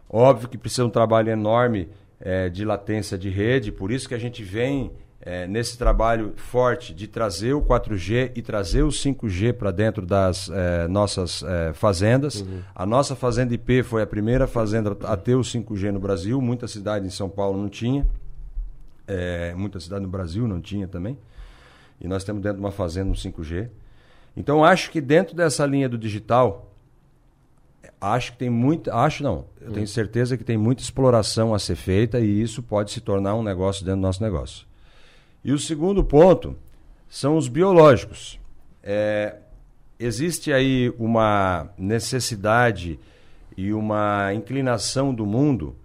Óbvio 0.10 0.50
que 0.50 0.58
precisa 0.58 0.84
um 0.84 0.90
trabalho 0.90 1.30
enorme 1.30 1.88
é, 2.20 2.50
de 2.50 2.66
latência 2.66 3.18
de 3.18 3.30
rede, 3.30 3.72
por 3.72 3.92
isso 3.92 4.08
que 4.10 4.14
a 4.14 4.20
gente 4.20 4.44
vem 4.44 4.92
é, 5.24 5.46
nesse 5.46 5.78
trabalho 5.78 6.34
forte 6.36 6.94
de 6.94 7.08
trazer 7.08 7.54
o 7.54 7.62
4G 7.62 8.32
e 8.36 8.42
trazer 8.42 8.82
o 8.82 8.88
5G 8.88 9.54
para 9.54 9.70
dentro 9.70 10.06
das 10.06 10.50
é, 10.50 10.88
nossas 10.88 11.44
é, 11.44 11.74
fazendas. 11.74 12.42
Uhum. 12.42 12.62
A 12.74 12.86
nossa 12.86 13.16
fazenda 13.16 13.54
IP 13.54 13.84
foi 13.84 14.02
a 14.02 14.08
primeira 14.08 14.48
fazenda 14.48 14.98
a 15.04 15.16
ter 15.16 15.36
o 15.36 15.42
5G 15.42 15.92
no 15.92 16.00
Brasil, 16.00 16.42
muita 16.42 16.68
cidade 16.68 17.06
em 17.06 17.12
São 17.12 17.30
Paulo 17.30 17.62
não 17.62 17.70
tinha, 17.70 18.08
é, 19.08 19.54
muita 19.54 19.80
cidade 19.80 20.02
no 20.02 20.10
Brasil 20.10 20.48
não 20.48 20.60
tinha 20.60 20.88
também. 20.88 21.18
E 22.00 22.08
nós 22.08 22.24
temos 22.24 22.42
dentro 22.42 22.58
de 22.58 22.64
uma 22.64 22.72
fazenda 22.72 23.12
um 23.12 23.14
5G. 23.14 23.70
Então 24.36 24.64
acho 24.64 24.90
que 24.90 25.00
dentro 25.00 25.36
dessa 25.36 25.66
linha 25.68 25.88
do 25.88 26.00
digital, 26.00 26.72
acho 28.00 28.32
que 28.32 28.40
tem 28.40 28.50
muita. 28.50 28.96
Acho 28.96 29.22
não. 29.22 29.46
Eu 29.60 29.70
hum. 29.70 29.74
tenho 29.74 29.88
certeza 29.88 30.36
que 30.36 30.44
tem 30.44 30.58
muita 30.58 30.82
exploração 30.82 31.54
a 31.54 31.60
ser 31.60 31.76
feita 31.76 32.20
e 32.20 32.42
isso 32.42 32.64
pode 32.64 32.90
se 32.90 33.02
tornar 33.02 33.36
um 33.36 33.44
negócio 33.44 33.86
dentro 33.86 34.00
do 34.00 34.04
nosso 34.04 34.24
negócio. 34.24 34.71
E 35.44 35.52
o 35.52 35.60
segundo 35.60 36.04
ponto 36.04 36.56
são 37.10 37.38
os 37.38 37.48
biológicos. 37.48 38.40
É, 38.84 39.38
existe 40.00 40.52
aí 40.52 40.94
uma 40.98 41.70
necessidade 41.78 43.00
e 43.58 43.74
uma 43.74 44.34
inclinação 44.34 45.14
do 45.14 45.26
mundo 45.26 45.76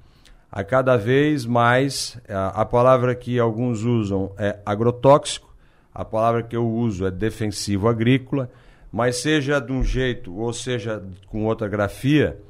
a 0.50 0.62
cada 0.62 0.96
vez 0.96 1.44
mais. 1.44 2.18
A, 2.28 2.62
a 2.62 2.64
palavra 2.64 3.14
que 3.14 3.38
alguns 3.38 3.82
usam 3.82 4.32
é 4.38 4.58
agrotóxico, 4.64 5.54
a 5.94 6.04
palavra 6.04 6.42
que 6.42 6.56
eu 6.56 6.68
uso 6.68 7.06
é 7.06 7.10
defensivo 7.10 7.88
agrícola 7.88 8.50
mas 8.96 9.16
seja 9.16 9.60
de 9.60 9.72
um 9.72 9.84
jeito 9.84 10.34
ou 10.34 10.54
seja 10.54 11.02
com 11.26 11.44
outra 11.44 11.68
grafia, 11.68 12.40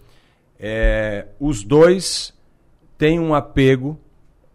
é, 0.61 1.27
os 1.41 1.65
dois 1.65 2.33
têm 2.97 3.19
um 3.19 3.35
apego 3.35 3.99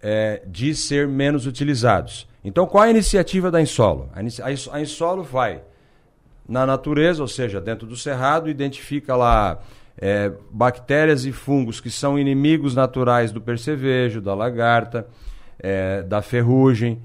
é, 0.02 0.42
de 0.48 0.74
ser 0.74 1.06
menos 1.06 1.46
utilizados. 1.46 2.30
Então, 2.43 2.65
qual 2.65 2.84
a 2.84 2.89
iniciativa 2.89 3.51
da 3.51 3.62
Insolo? 3.62 4.10
A, 4.13 4.82
Insolo 4.82 5.23
vai 5.23 5.62
na 6.47 6.65
natureza, 6.65 7.21
ou 7.21 7.27
seja, 7.27 7.62
dentro 7.62 7.88
do 7.88 7.95
cerrado, 7.95 8.49
identifica 8.49 9.15
lá 9.15 9.60
é, 9.97 10.32
bactérias 10.49 11.25
e 11.25 11.32
fungos 11.32 11.80
que 11.80 11.91
são 11.91 12.17
inimigos 12.17 12.75
naturais 12.75 13.32
do 13.32 13.39
percevejo, 13.39 14.19
da 14.19 14.34
lagarta, 14.34 15.08
é, 15.60 16.01
da 16.01 16.21
ferrugem, 16.21 16.99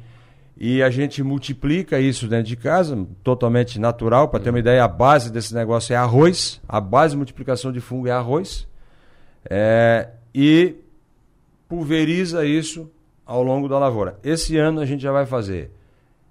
e 0.59 0.83
a 0.83 0.89
gente 0.89 1.23
multiplica 1.23 2.01
isso 2.01 2.27
dentro 2.27 2.47
de 2.47 2.57
casa, 2.57 3.07
totalmente 3.23 3.79
natural. 3.79 4.29
Para 4.29 4.41
ter 4.41 4.49
uma 4.49 4.59
ideia, 4.59 4.85
a 4.85 4.89
base 4.89 5.31
desse 5.31 5.55
negócio 5.55 5.93
é 5.93 5.97
arroz. 5.97 6.63
A 6.67 6.81
base 6.81 7.13
de 7.13 7.19
multiplicação 7.19 7.71
de 7.71 7.79
fungo 7.79 8.09
é 8.09 8.13
arroz. 8.13 8.67
É, 9.51 10.09
e 10.35 10.77
pulveriza 11.69 12.47
isso 12.47 12.91
ao 13.27 13.43
longo 13.43 13.69
da 13.69 13.79
lavoura. 13.79 14.19
Esse 14.23 14.57
ano 14.57 14.81
a 14.81 14.87
gente 14.87 15.03
já 15.03 15.11
vai 15.11 15.27
fazer, 15.27 15.73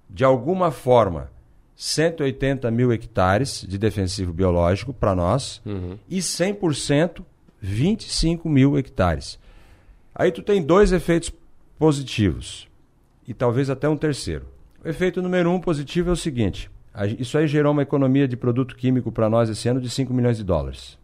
de 0.08 0.24
alguma 0.24 0.70
forma, 0.70 1.30
180 1.76 2.70
mil 2.70 2.90
hectares 2.90 3.64
de 3.68 3.76
defensivo 3.76 4.32
biológico 4.32 4.94
para 4.94 5.14
nós 5.14 5.60
uhum. 5.66 5.98
e 6.08 6.18
100%, 6.18 7.22
25 7.60 8.48
mil 8.48 8.78
hectares. 8.78 9.38
Aí 10.14 10.32
tu 10.32 10.42
tem 10.42 10.62
dois 10.62 10.90
efeitos 10.90 11.30
positivos 11.78 12.66
e 13.28 13.34
talvez 13.34 13.68
até 13.68 13.86
um 13.86 13.96
terceiro. 13.96 14.46
O 14.82 14.88
efeito 14.88 15.20
número 15.20 15.50
um 15.50 15.60
positivo 15.60 16.08
é 16.08 16.12
o 16.12 16.16
seguinte: 16.16 16.70
isso 17.18 17.36
aí 17.36 17.46
gerou 17.46 17.72
uma 17.72 17.82
economia 17.82 18.26
de 18.26 18.36
produto 18.36 18.74
químico 18.74 19.12
para 19.12 19.28
nós 19.28 19.50
esse 19.50 19.68
ano 19.68 19.80
de 19.80 19.90
5 19.90 20.14
milhões 20.14 20.38
de 20.38 20.44
dólares. 20.44 20.98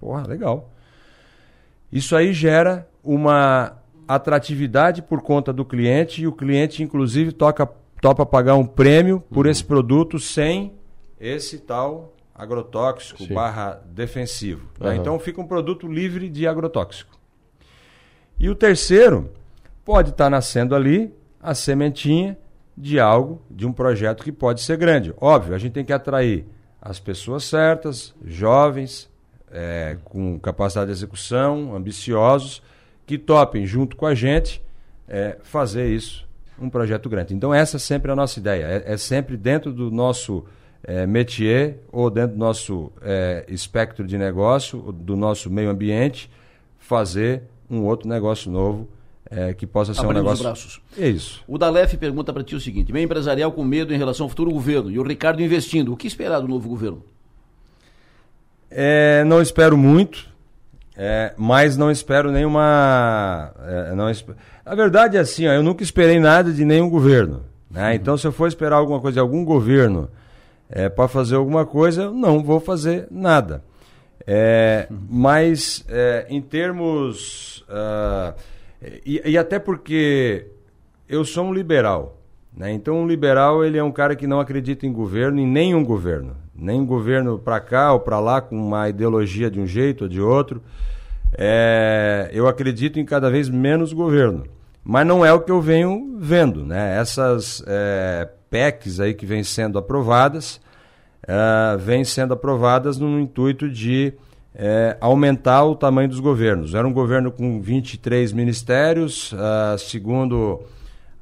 Porra, 0.00 0.26
legal. 0.26 0.70
Isso 1.92 2.16
aí 2.16 2.32
gera 2.32 2.88
uma 3.04 3.76
atratividade 4.14 5.02
por 5.02 5.22
conta 5.22 5.52
do 5.52 5.64
cliente 5.64 6.22
e 6.22 6.26
o 6.26 6.32
cliente, 6.32 6.82
inclusive, 6.82 7.32
toca, 7.32 7.66
topa 8.00 8.26
pagar 8.26 8.56
um 8.56 8.66
prêmio 8.66 9.20
por 9.30 9.46
uhum. 9.46 9.52
esse 9.52 9.64
produto 9.64 10.18
sem 10.18 10.72
esse 11.20 11.58
tal 11.58 12.14
agrotóxico 12.34 13.24
Sim. 13.24 13.34
barra 13.34 13.80
defensivo. 13.86 14.68
Uhum. 14.80 14.92
Então 14.92 15.18
fica 15.18 15.40
um 15.40 15.46
produto 15.46 15.86
livre 15.86 16.28
de 16.28 16.46
agrotóxico. 16.46 17.16
E 18.38 18.48
o 18.48 18.54
terceiro 18.54 19.30
pode 19.84 20.10
estar 20.10 20.24
tá 20.24 20.30
nascendo 20.30 20.74
ali 20.74 21.14
a 21.40 21.54
sementinha 21.54 22.36
de 22.76 22.98
algo, 22.98 23.40
de 23.50 23.66
um 23.66 23.72
projeto 23.72 24.24
que 24.24 24.32
pode 24.32 24.60
ser 24.60 24.76
grande. 24.76 25.14
Óbvio, 25.20 25.54
a 25.54 25.58
gente 25.58 25.72
tem 25.72 25.84
que 25.84 25.92
atrair 25.92 26.46
as 26.80 26.98
pessoas 26.98 27.44
certas, 27.44 28.14
jovens, 28.24 29.08
é, 29.50 29.98
com 30.04 30.38
capacidade 30.38 30.86
de 30.86 30.92
execução, 30.92 31.76
ambiciosos, 31.76 32.62
que 33.06 33.18
topem 33.18 33.66
junto 33.66 33.96
com 33.96 34.06
a 34.06 34.14
gente 34.14 34.62
é, 35.08 35.38
fazer 35.42 35.88
isso 35.88 36.26
um 36.58 36.70
projeto 36.70 37.08
grande. 37.08 37.34
Então 37.34 37.52
essa 37.52 37.76
é 37.76 37.80
sempre 37.80 38.10
a 38.10 38.16
nossa 38.16 38.38
ideia, 38.38 38.64
é, 38.64 38.92
é 38.92 38.96
sempre 38.96 39.36
dentro 39.36 39.72
do 39.72 39.90
nosso 39.90 40.44
é, 40.84 41.06
métier 41.06 41.78
ou 41.90 42.10
dentro 42.10 42.36
do 42.36 42.38
nosso 42.38 42.92
é, 43.02 43.44
espectro 43.48 44.06
de 44.06 44.16
negócio, 44.16 44.92
do 44.92 45.16
nosso 45.16 45.50
meio 45.50 45.70
ambiente, 45.70 46.30
fazer 46.78 47.42
um 47.70 47.82
outro 47.82 48.08
negócio 48.08 48.50
novo 48.50 48.88
é, 49.30 49.54
que 49.54 49.66
possa 49.66 49.94
ser 49.94 50.00
Abrimos 50.00 50.16
um 50.16 50.24
negócio. 50.24 50.36
Os 50.36 50.42
braços. 50.42 50.80
É 50.98 51.08
isso. 51.08 51.42
O 51.48 51.56
Dalef 51.56 51.96
pergunta 51.96 52.32
para 52.32 52.44
ti 52.44 52.54
o 52.54 52.60
seguinte: 52.60 52.92
meio 52.92 53.04
empresarial 53.04 53.50
com 53.52 53.64
medo 53.64 53.94
em 53.94 53.98
relação 53.98 54.24
ao 54.24 54.30
futuro 54.30 54.50
governo 54.50 54.90
e 54.90 54.98
o 54.98 55.02
Ricardo 55.02 55.42
investindo. 55.42 55.92
O 55.92 55.96
que 55.96 56.06
esperar 56.06 56.40
do 56.40 56.48
novo 56.48 56.68
governo? 56.68 57.02
É, 58.70 59.22
não 59.24 59.40
espero 59.40 59.76
muito, 59.76 60.28
é, 61.04 61.34
mas 61.36 61.76
não 61.76 61.90
espero 61.90 62.30
nenhuma. 62.30 63.52
É, 63.66 63.92
não 63.92 64.08
esp... 64.08 64.30
A 64.64 64.72
verdade 64.72 65.16
é 65.16 65.20
assim: 65.20 65.48
ó, 65.48 65.52
eu 65.52 65.60
nunca 65.60 65.82
esperei 65.82 66.20
nada 66.20 66.52
de 66.52 66.64
nenhum 66.64 66.88
governo. 66.88 67.42
Né? 67.68 67.88
Uhum. 67.88 67.94
Então, 67.94 68.16
se 68.16 68.24
eu 68.24 68.30
for 68.30 68.46
esperar 68.46 68.76
alguma 68.76 69.00
coisa 69.00 69.14
de 69.14 69.18
algum 69.18 69.44
governo 69.44 70.08
é, 70.70 70.88
para 70.88 71.08
fazer 71.08 71.34
alguma 71.34 71.66
coisa, 71.66 72.02
eu 72.02 72.14
não 72.14 72.40
vou 72.44 72.60
fazer 72.60 73.08
nada. 73.10 73.64
É, 74.24 74.86
uhum. 74.88 74.98
Mas, 75.10 75.84
é, 75.88 76.26
em 76.28 76.40
termos. 76.40 77.64
Uh, 77.68 78.32
e, 79.04 79.22
e 79.24 79.36
até 79.36 79.58
porque 79.58 80.46
eu 81.08 81.24
sou 81.24 81.46
um 81.46 81.52
liberal. 81.52 82.21
Né? 82.56 82.72
Então, 82.72 83.02
um 83.02 83.06
liberal 83.06 83.64
ele 83.64 83.78
é 83.78 83.82
um 83.82 83.92
cara 83.92 84.14
que 84.14 84.26
não 84.26 84.40
acredita 84.40 84.86
em 84.86 84.92
governo, 84.92 85.40
em 85.40 85.46
nenhum 85.46 85.84
governo. 85.84 86.36
Nem 86.54 86.84
governo 86.84 87.38
para 87.38 87.60
cá 87.60 87.92
ou 87.92 88.00
para 88.00 88.20
lá, 88.20 88.40
com 88.40 88.56
uma 88.56 88.88
ideologia 88.88 89.50
de 89.50 89.58
um 89.58 89.66
jeito 89.66 90.02
ou 90.02 90.08
de 90.08 90.20
outro. 90.20 90.62
É, 91.36 92.30
eu 92.32 92.46
acredito 92.46 93.00
em 93.00 93.04
cada 93.04 93.30
vez 93.30 93.48
menos 93.48 93.92
governo. 93.92 94.44
Mas 94.84 95.06
não 95.06 95.24
é 95.24 95.32
o 95.32 95.40
que 95.40 95.50
eu 95.50 95.60
venho 95.60 96.16
vendo. 96.18 96.64
Né? 96.64 96.98
Essas 96.98 97.62
é, 97.66 98.28
PECs 98.50 99.00
aí 99.00 99.14
que 99.14 99.24
vêm 99.24 99.42
sendo 99.42 99.78
aprovadas, 99.78 100.60
é, 101.26 101.76
vêm 101.78 102.04
sendo 102.04 102.34
aprovadas 102.34 102.98
no 102.98 103.18
intuito 103.18 103.68
de 103.70 104.12
é, 104.54 104.96
aumentar 105.00 105.64
o 105.64 105.74
tamanho 105.74 106.08
dos 106.08 106.20
governos. 106.20 106.74
Era 106.74 106.86
um 106.86 106.92
governo 106.92 107.32
com 107.32 107.60
23 107.60 108.32
ministérios, 108.32 109.32
uh, 109.32 109.78
segundo 109.78 110.60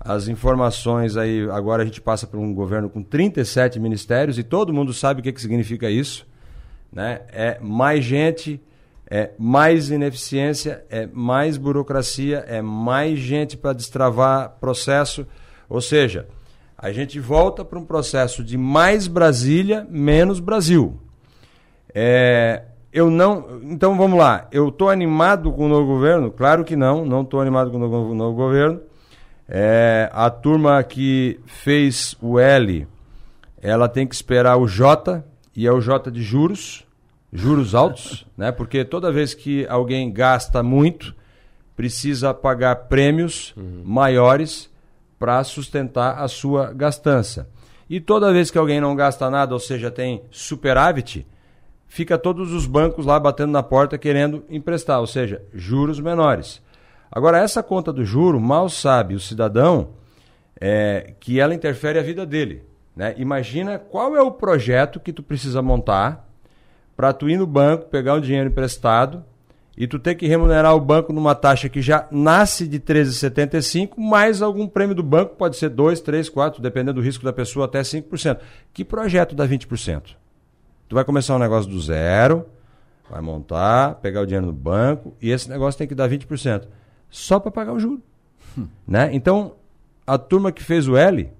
as 0.01 0.29
informações 0.29 1.19
aí, 1.19 1.47
agora 1.51 1.83
a 1.83 1.85
gente 1.85 2.01
passa 2.01 2.27
por 2.27 2.41
um 2.41 2.55
governo 2.55 2.89
com 2.89 3.03
37 3.03 3.79
ministérios 3.79 4.39
e 4.39 4.43
todo 4.43 4.73
mundo 4.73 4.95
sabe 4.95 5.21
o 5.21 5.23
que, 5.23 5.31
que 5.31 5.41
significa 5.41 5.91
isso. 5.91 6.27
Né? 6.91 7.21
É 7.31 7.59
mais 7.61 8.03
gente, 8.03 8.59
é 9.09 9.33
mais 9.39 9.91
ineficiência, 9.91 10.83
é 10.89 11.07
mais 11.13 11.59
burocracia, 11.59 12.39
é 12.49 12.63
mais 12.63 13.19
gente 13.19 13.59
para 13.59 13.75
destravar 13.75 14.57
processo. 14.59 15.27
Ou 15.69 15.83
seja, 15.83 16.27
a 16.79 16.91
gente 16.93 17.21
volta 17.21 17.63
para 17.63 17.79
um 17.79 17.85
processo 17.85 18.43
de 18.43 18.57
mais 18.57 19.07
Brasília, 19.07 19.87
menos 19.91 20.41
Brasil. 20.41 20.99
É, 21.95 22.63
eu 22.91 23.11
não. 23.11 23.61
Então 23.65 23.99
vamos 23.99 24.19
lá. 24.19 24.49
Eu 24.51 24.69
estou 24.69 24.89
animado 24.89 25.53
com 25.53 25.67
o 25.67 25.69
novo 25.69 25.87
governo? 25.87 26.31
Claro 26.31 26.65
que 26.65 26.75
não, 26.75 27.05
não 27.05 27.21
estou 27.21 27.39
animado 27.39 27.71
com 27.71 27.77
o 27.77 27.81
novo, 27.81 28.15
novo 28.15 28.35
governo. 28.35 28.81
É, 29.53 30.09
a 30.13 30.31
turma 30.31 30.81
que 30.85 31.41
fez 31.45 32.17
o 32.23 32.39
L, 32.39 32.87
ela 33.61 33.89
tem 33.89 34.07
que 34.07 34.15
esperar 34.15 34.57
o 34.57 34.69
J, 34.69 35.25
e 35.57 35.67
é 35.67 35.73
o 35.73 35.81
J 35.81 36.09
de 36.09 36.23
juros, 36.23 36.87
juros 37.33 37.75
altos, 37.75 38.25
né? 38.39 38.53
Porque 38.53 38.85
toda 38.85 39.11
vez 39.11 39.35
que 39.35 39.67
alguém 39.67 40.13
gasta 40.13 40.63
muito, 40.63 41.17
precisa 41.75 42.33
pagar 42.33 42.77
prêmios 42.87 43.53
uhum. 43.57 43.83
maiores 43.85 44.71
para 45.19 45.43
sustentar 45.43 46.19
a 46.19 46.29
sua 46.29 46.73
gastança. 46.73 47.49
E 47.89 47.99
toda 47.99 48.33
vez 48.33 48.53
que 48.53 48.59
alguém 48.59 48.81
não 48.81 48.95
gasta 48.95 49.29
nada, 49.29 49.53
ou 49.53 49.59
seja, 49.59 49.91
tem 49.91 50.23
superávit, 50.31 51.27
fica 51.89 52.17
todos 52.17 52.53
os 52.53 52.67
bancos 52.67 53.05
lá 53.05 53.19
batendo 53.19 53.51
na 53.51 53.65
porta 53.65 53.99
querendo 53.99 54.45
emprestar, 54.49 55.01
ou 55.01 55.09
seja, 55.09 55.43
juros 55.53 55.99
menores. 55.99 56.63
Agora, 57.11 57.38
essa 57.38 57.62
conta 57.62 57.92
do 57.92 58.05
juro, 58.05 58.40
mal 58.40 58.68
sabe 58.68 59.14
o 59.14 59.20
cidadão 59.20 59.90
é, 60.61 61.14
que 61.18 61.40
ela 61.40 61.55
interfere 61.55 61.99
a 61.99 62.03
vida 62.03 62.25
dele. 62.25 62.62
Né? 62.94 63.14
Imagina 63.16 63.79
qual 63.79 64.16
é 64.16 64.23
o 64.23 64.31
projeto 64.31 65.01
que 65.01 65.12
tu 65.12 65.23
precisa 65.23 65.62
montar 65.62 66.29
para 66.96 67.12
tu 67.12 67.29
ir 67.29 67.38
no 67.38 67.46
banco, 67.46 67.87
pegar 67.87 68.14
um 68.14 68.20
dinheiro 68.20 68.51
emprestado 68.51 69.25
e 69.77 69.87
tu 69.87 69.99
ter 69.99 70.14
que 70.14 70.27
remunerar 70.27 70.75
o 70.77 70.81
banco 70.81 71.12
numa 71.12 71.35
taxa 71.35 71.68
que 71.68 71.81
já 71.81 72.07
nasce 72.11 72.68
de 72.68 72.79
13,75, 72.79 73.92
mais 73.96 74.42
algum 74.42 74.68
prêmio 74.68 74.94
do 74.94 75.03
banco, 75.03 75.37
pode 75.37 75.57
ser 75.57 75.70
2, 75.70 76.01
3, 76.03 76.29
4, 76.29 76.61
dependendo 76.61 77.01
do 77.01 77.01
risco 77.01 77.25
da 77.25 77.33
pessoa, 77.33 77.64
até 77.64 77.81
5%. 77.81 78.38
Que 78.75 78.85
projeto 78.85 79.35
dá 79.35 79.49
20%? 79.49 80.03
Tu 80.87 80.94
vai 80.94 81.05
começar 81.05 81.35
um 81.35 81.38
negócio 81.38 81.70
do 81.70 81.81
zero, 81.81 82.44
vai 83.09 83.23
montar, 83.23 83.94
pegar 84.03 84.20
o 84.20 84.27
dinheiro 84.27 84.46
no 84.46 84.53
banco, 84.53 85.16
e 85.23 85.31
esse 85.31 85.49
negócio 85.49 85.79
tem 85.79 85.88
que 85.88 85.94
dar 85.94 86.11
20%. 86.11 86.66
Só 87.11 87.40
para 87.40 87.51
pagar 87.51 87.73
o 87.73 87.81
juro. 87.81 88.03
Hum. 88.57 88.66
Né? 88.87 89.11
Então, 89.12 89.55
a 90.07 90.16
turma 90.16 90.53
que 90.53 90.62
fez 90.62 90.88
o 90.88 90.96
L, 90.96 91.31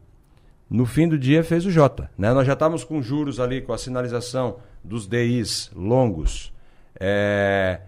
no 0.69 0.87
fim 0.87 1.09
do 1.09 1.19
dia 1.19 1.43
fez 1.43 1.65
o 1.65 1.71
J. 1.71 2.09
Né? 2.19 2.33
Nós 2.33 2.47
já 2.47 2.53
estávamos 2.53 2.85
com 2.85 3.01
juros 3.01 3.41
ali, 3.41 3.61
com 3.61 3.73
a 3.73 3.79
sinalização 3.79 4.57
dos 4.83 5.07
DIs 5.07 5.71
longos 5.75 6.53
é, 6.99 7.81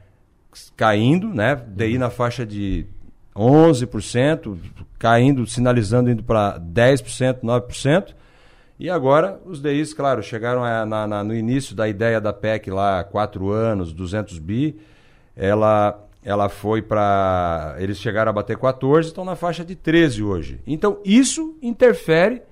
caindo, 0.76 1.28
né? 1.28 1.54
DI 1.54 1.98
na 1.98 2.10
faixa 2.10 2.46
de 2.46 2.86
11%, 3.36 4.58
caindo, 4.98 5.46
sinalizando 5.46 6.10
indo 6.10 6.22
para 6.22 6.58
10%, 6.58 7.40
9%. 7.40 8.14
E 8.78 8.90
agora 8.90 9.40
os 9.44 9.60
DIs, 9.60 9.94
claro, 9.94 10.22
chegaram 10.22 10.64
a, 10.64 10.84
na, 10.84 11.06
na, 11.06 11.22
no 11.22 11.34
início 11.34 11.74
da 11.74 11.88
ideia 11.88 12.20
da 12.20 12.32
PEC 12.32 12.70
lá, 12.70 13.04
4 13.04 13.50
anos, 13.50 13.92
200 13.92 14.38
bi, 14.38 14.80
ela 15.36 16.01
ela 16.24 16.48
foi 16.48 16.80
para. 16.80 17.76
Eles 17.78 17.98
chegaram 17.98 18.30
a 18.30 18.32
bater 18.32 18.56
14, 18.56 19.08
estão 19.08 19.24
na 19.24 19.34
faixa 19.34 19.64
de 19.64 19.74
13 19.74 20.22
hoje. 20.22 20.60
Então, 20.66 20.98
isso 21.04 21.56
interfere 21.60 22.42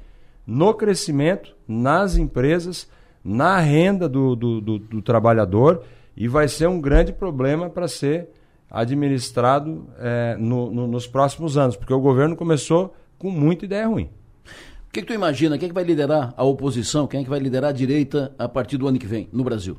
no 0.47 0.75
crescimento, 0.75 1.55
nas 1.69 2.17
empresas, 2.17 2.89
na 3.25 3.59
renda 3.61 4.09
do, 4.09 4.35
do, 4.35 4.61
do, 4.61 4.79
do 4.79 5.03
trabalhador 5.03 5.85
e 6.17 6.27
vai 6.27 6.49
ser 6.49 6.69
um 6.69 6.81
grande 6.81 7.13
problema 7.13 7.71
para 7.71 7.87
ser 7.87 8.29
administrado 8.71 9.89
é, 9.99 10.37
no, 10.39 10.71
no, 10.71 10.87
nos 10.87 11.07
próximos 11.07 11.57
anos, 11.57 11.77
porque 11.77 11.93
o 11.93 12.01
governo 12.01 12.37
começou 12.37 12.95
com 13.19 13.31
muita 13.31 13.65
ideia 13.65 13.87
ruim. 13.87 14.11
O 14.89 14.93
que, 14.93 15.03
que 15.03 15.07
tu 15.07 15.13
imagina? 15.13 15.57
Quem 15.57 15.67
é 15.67 15.69
que 15.69 15.75
vai 15.75 15.85
liderar 15.85 16.35
a 16.37 16.43
oposição? 16.43 17.07
Quem 17.07 17.21
é 17.21 17.25
que 17.25 17.31
vai 17.31 17.39
liderar 17.39 17.71
a 17.71 17.73
direita 17.73 18.35
a 18.37 18.49
partir 18.49 18.77
do 18.77 18.89
ano 18.89 18.99
que 18.99 19.07
vem 19.07 19.29
no 19.33 19.45
Brasil? 19.45 19.77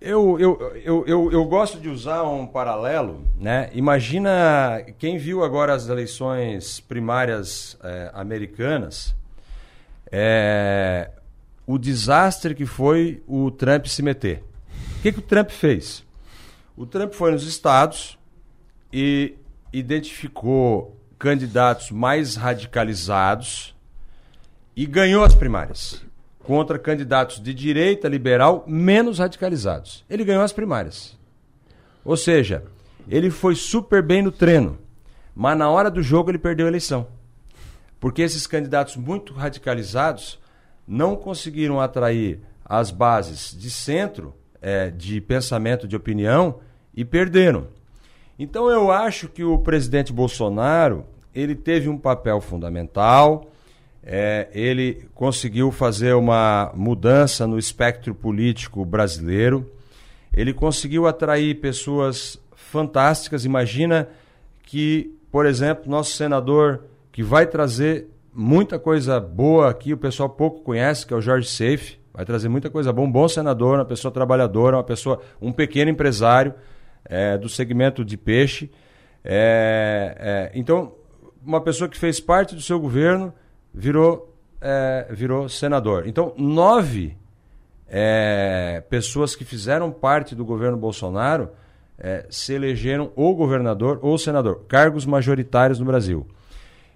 Eu, 0.00 0.38
eu, 0.38 0.80
eu, 0.84 1.04
eu, 1.06 1.32
eu 1.32 1.44
gosto 1.44 1.80
de 1.80 1.88
usar 1.88 2.22
um 2.22 2.46
paralelo, 2.46 3.24
né? 3.36 3.68
Imagina 3.72 4.84
quem 4.96 5.18
viu 5.18 5.42
agora 5.42 5.74
as 5.74 5.88
eleições 5.88 6.78
primárias 6.78 7.76
é, 7.82 8.10
americanas, 8.14 9.16
é, 10.10 11.10
o 11.66 11.76
desastre 11.76 12.54
que 12.54 12.64
foi 12.64 13.22
o 13.26 13.50
Trump 13.50 13.86
se 13.86 14.00
meter. 14.00 14.44
O 14.98 15.02
que, 15.02 15.12
que 15.12 15.18
o 15.18 15.22
Trump 15.22 15.50
fez? 15.50 16.04
O 16.76 16.86
Trump 16.86 17.12
foi 17.12 17.32
nos 17.32 17.44
estados 17.44 18.16
e 18.92 19.34
identificou 19.72 20.96
candidatos 21.18 21.90
mais 21.90 22.36
radicalizados 22.36 23.74
e 24.76 24.86
ganhou 24.86 25.24
as 25.24 25.34
primárias 25.34 26.07
contra 26.48 26.78
candidatos 26.78 27.42
de 27.42 27.52
direita 27.52 28.08
liberal 28.08 28.64
menos 28.66 29.18
radicalizados. 29.18 30.02
Ele 30.08 30.24
ganhou 30.24 30.42
as 30.42 30.50
primárias. 30.50 31.14
Ou 32.02 32.16
seja, 32.16 32.64
ele 33.06 33.28
foi 33.28 33.54
super 33.54 34.02
bem 34.02 34.22
no 34.22 34.32
treino, 34.32 34.78
mas 35.36 35.58
na 35.58 35.68
hora 35.68 35.90
do 35.90 36.02
jogo 36.02 36.30
ele 36.30 36.38
perdeu 36.38 36.64
a 36.64 36.70
eleição. 36.70 37.06
Porque 38.00 38.22
esses 38.22 38.46
candidatos 38.46 38.96
muito 38.96 39.34
radicalizados 39.34 40.40
não 40.86 41.16
conseguiram 41.16 41.82
atrair 41.82 42.40
as 42.64 42.90
bases 42.90 43.54
de 43.54 43.70
centro, 43.70 44.34
é, 44.62 44.88
de 44.88 45.20
pensamento, 45.20 45.86
de 45.86 45.96
opinião 45.96 46.60
e 46.94 47.04
perderam. 47.04 47.66
Então 48.38 48.70
eu 48.70 48.90
acho 48.90 49.28
que 49.28 49.44
o 49.44 49.58
presidente 49.58 50.14
Bolsonaro 50.14 51.04
ele 51.34 51.54
teve 51.54 51.90
um 51.90 51.98
papel 51.98 52.40
fundamental 52.40 53.50
é, 54.10 54.48
ele 54.54 55.06
conseguiu 55.14 55.70
fazer 55.70 56.14
uma 56.14 56.72
mudança 56.74 57.46
no 57.46 57.58
espectro 57.58 58.14
político 58.14 58.82
brasileiro. 58.82 59.70
Ele 60.32 60.54
conseguiu 60.54 61.06
atrair 61.06 61.60
pessoas 61.60 62.40
fantásticas. 62.56 63.44
Imagina 63.44 64.08
que, 64.62 65.14
por 65.30 65.44
exemplo, 65.44 65.90
nosso 65.90 66.12
senador, 66.12 66.84
que 67.12 67.22
vai 67.22 67.46
trazer 67.46 68.08
muita 68.32 68.78
coisa 68.78 69.20
boa 69.20 69.68
aqui, 69.68 69.92
o 69.92 69.98
pessoal 69.98 70.30
pouco 70.30 70.62
conhece, 70.62 71.06
que 71.06 71.12
é 71.12 71.16
o 71.16 71.20
Jorge 71.20 71.46
Seife, 71.46 71.98
vai 72.14 72.24
trazer 72.24 72.48
muita 72.48 72.70
coisa 72.70 72.90
boa, 72.90 73.06
um 73.06 73.12
bom 73.12 73.28
senador, 73.28 73.76
uma 73.78 73.84
pessoa 73.84 74.10
trabalhadora, 74.10 74.78
uma 74.78 74.84
pessoa, 74.84 75.20
um 75.38 75.52
pequeno 75.52 75.90
empresário 75.90 76.54
é, 77.04 77.36
do 77.36 77.48
segmento 77.48 78.02
de 78.02 78.16
peixe. 78.16 78.70
É, 79.22 80.16
é, 80.18 80.58
então, 80.58 80.94
uma 81.44 81.60
pessoa 81.60 81.90
que 81.90 81.98
fez 81.98 82.18
parte 82.18 82.54
do 82.54 82.62
seu 82.62 82.80
governo 82.80 83.34
virou, 83.78 84.34
é, 84.60 85.06
virou 85.10 85.48
senador. 85.48 86.08
Então, 86.08 86.34
nove 86.36 87.16
é, 87.88 88.82
pessoas 88.90 89.36
que 89.36 89.44
fizeram 89.44 89.92
parte 89.92 90.34
do 90.34 90.44
governo 90.44 90.76
Bolsonaro 90.76 91.50
é, 91.96 92.26
se 92.28 92.52
elegeram 92.52 93.12
ou 93.14 93.36
governador 93.36 94.00
ou 94.02 94.18
senador, 94.18 94.64
cargos 94.66 95.06
majoritários 95.06 95.78
no 95.78 95.86
Brasil. 95.86 96.26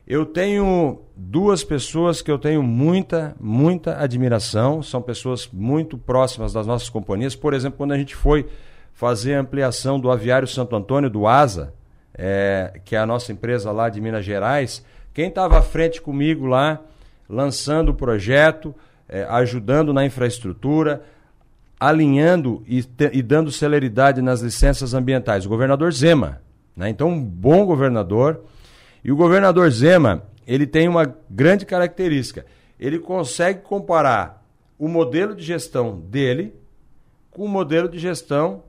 Eu 0.04 0.26
tenho 0.26 1.02
duas 1.16 1.62
pessoas 1.62 2.20
que 2.20 2.30
eu 2.30 2.38
tenho 2.38 2.62
muita, 2.64 3.36
muita 3.38 4.02
admiração, 4.02 4.82
são 4.82 5.00
pessoas 5.00 5.48
muito 5.52 5.96
próximas 5.96 6.52
das 6.52 6.66
nossas 6.66 6.90
companhias. 6.90 7.36
Por 7.36 7.54
exemplo, 7.54 7.78
quando 7.78 7.92
a 7.92 7.98
gente 7.98 8.16
foi 8.16 8.48
fazer 8.92 9.34
a 9.34 9.40
ampliação 9.40 10.00
do 10.00 10.10
Aviário 10.10 10.48
Santo 10.48 10.74
Antônio, 10.74 11.08
do 11.08 11.28
ASA, 11.28 11.72
é, 12.12 12.80
que 12.84 12.96
é 12.96 12.98
a 12.98 13.06
nossa 13.06 13.32
empresa 13.32 13.70
lá 13.70 13.88
de 13.88 14.00
Minas 14.00 14.24
Gerais, 14.24 14.84
quem 15.14 15.28
estava 15.28 15.58
à 15.58 15.62
frente 15.62 16.00
comigo 16.00 16.46
lá, 16.46 16.80
lançando 17.28 17.90
o 17.90 17.94
projeto, 17.94 18.74
é, 19.08 19.24
ajudando 19.24 19.92
na 19.92 20.04
infraestrutura, 20.06 21.02
alinhando 21.78 22.62
e, 22.66 22.82
te, 22.82 23.10
e, 23.12 23.22
dando 23.22 23.50
celeridade 23.50 24.22
nas 24.22 24.40
licenças 24.40 24.94
ambientais? 24.94 25.44
O 25.44 25.48
governador 25.48 25.92
Zema. 25.92 26.40
Né? 26.76 26.88
Então, 26.88 27.08
um 27.08 27.22
bom 27.22 27.66
governador. 27.66 28.40
E 29.04 29.12
o 29.12 29.16
governador 29.16 29.70
Zema, 29.70 30.22
ele 30.46 30.66
tem 30.66 30.88
uma 30.88 31.14
grande 31.28 31.66
característica. 31.66 32.46
Ele 32.80 32.98
consegue 32.98 33.60
comparar 33.60 34.42
o 34.78 34.88
modelo 34.88 35.34
de 35.34 35.42
gestão 35.42 35.98
dele 35.98 36.54
com 37.30 37.44
o 37.44 37.48
modelo 37.48 37.88
de 37.88 37.98
gestão, 37.98 38.62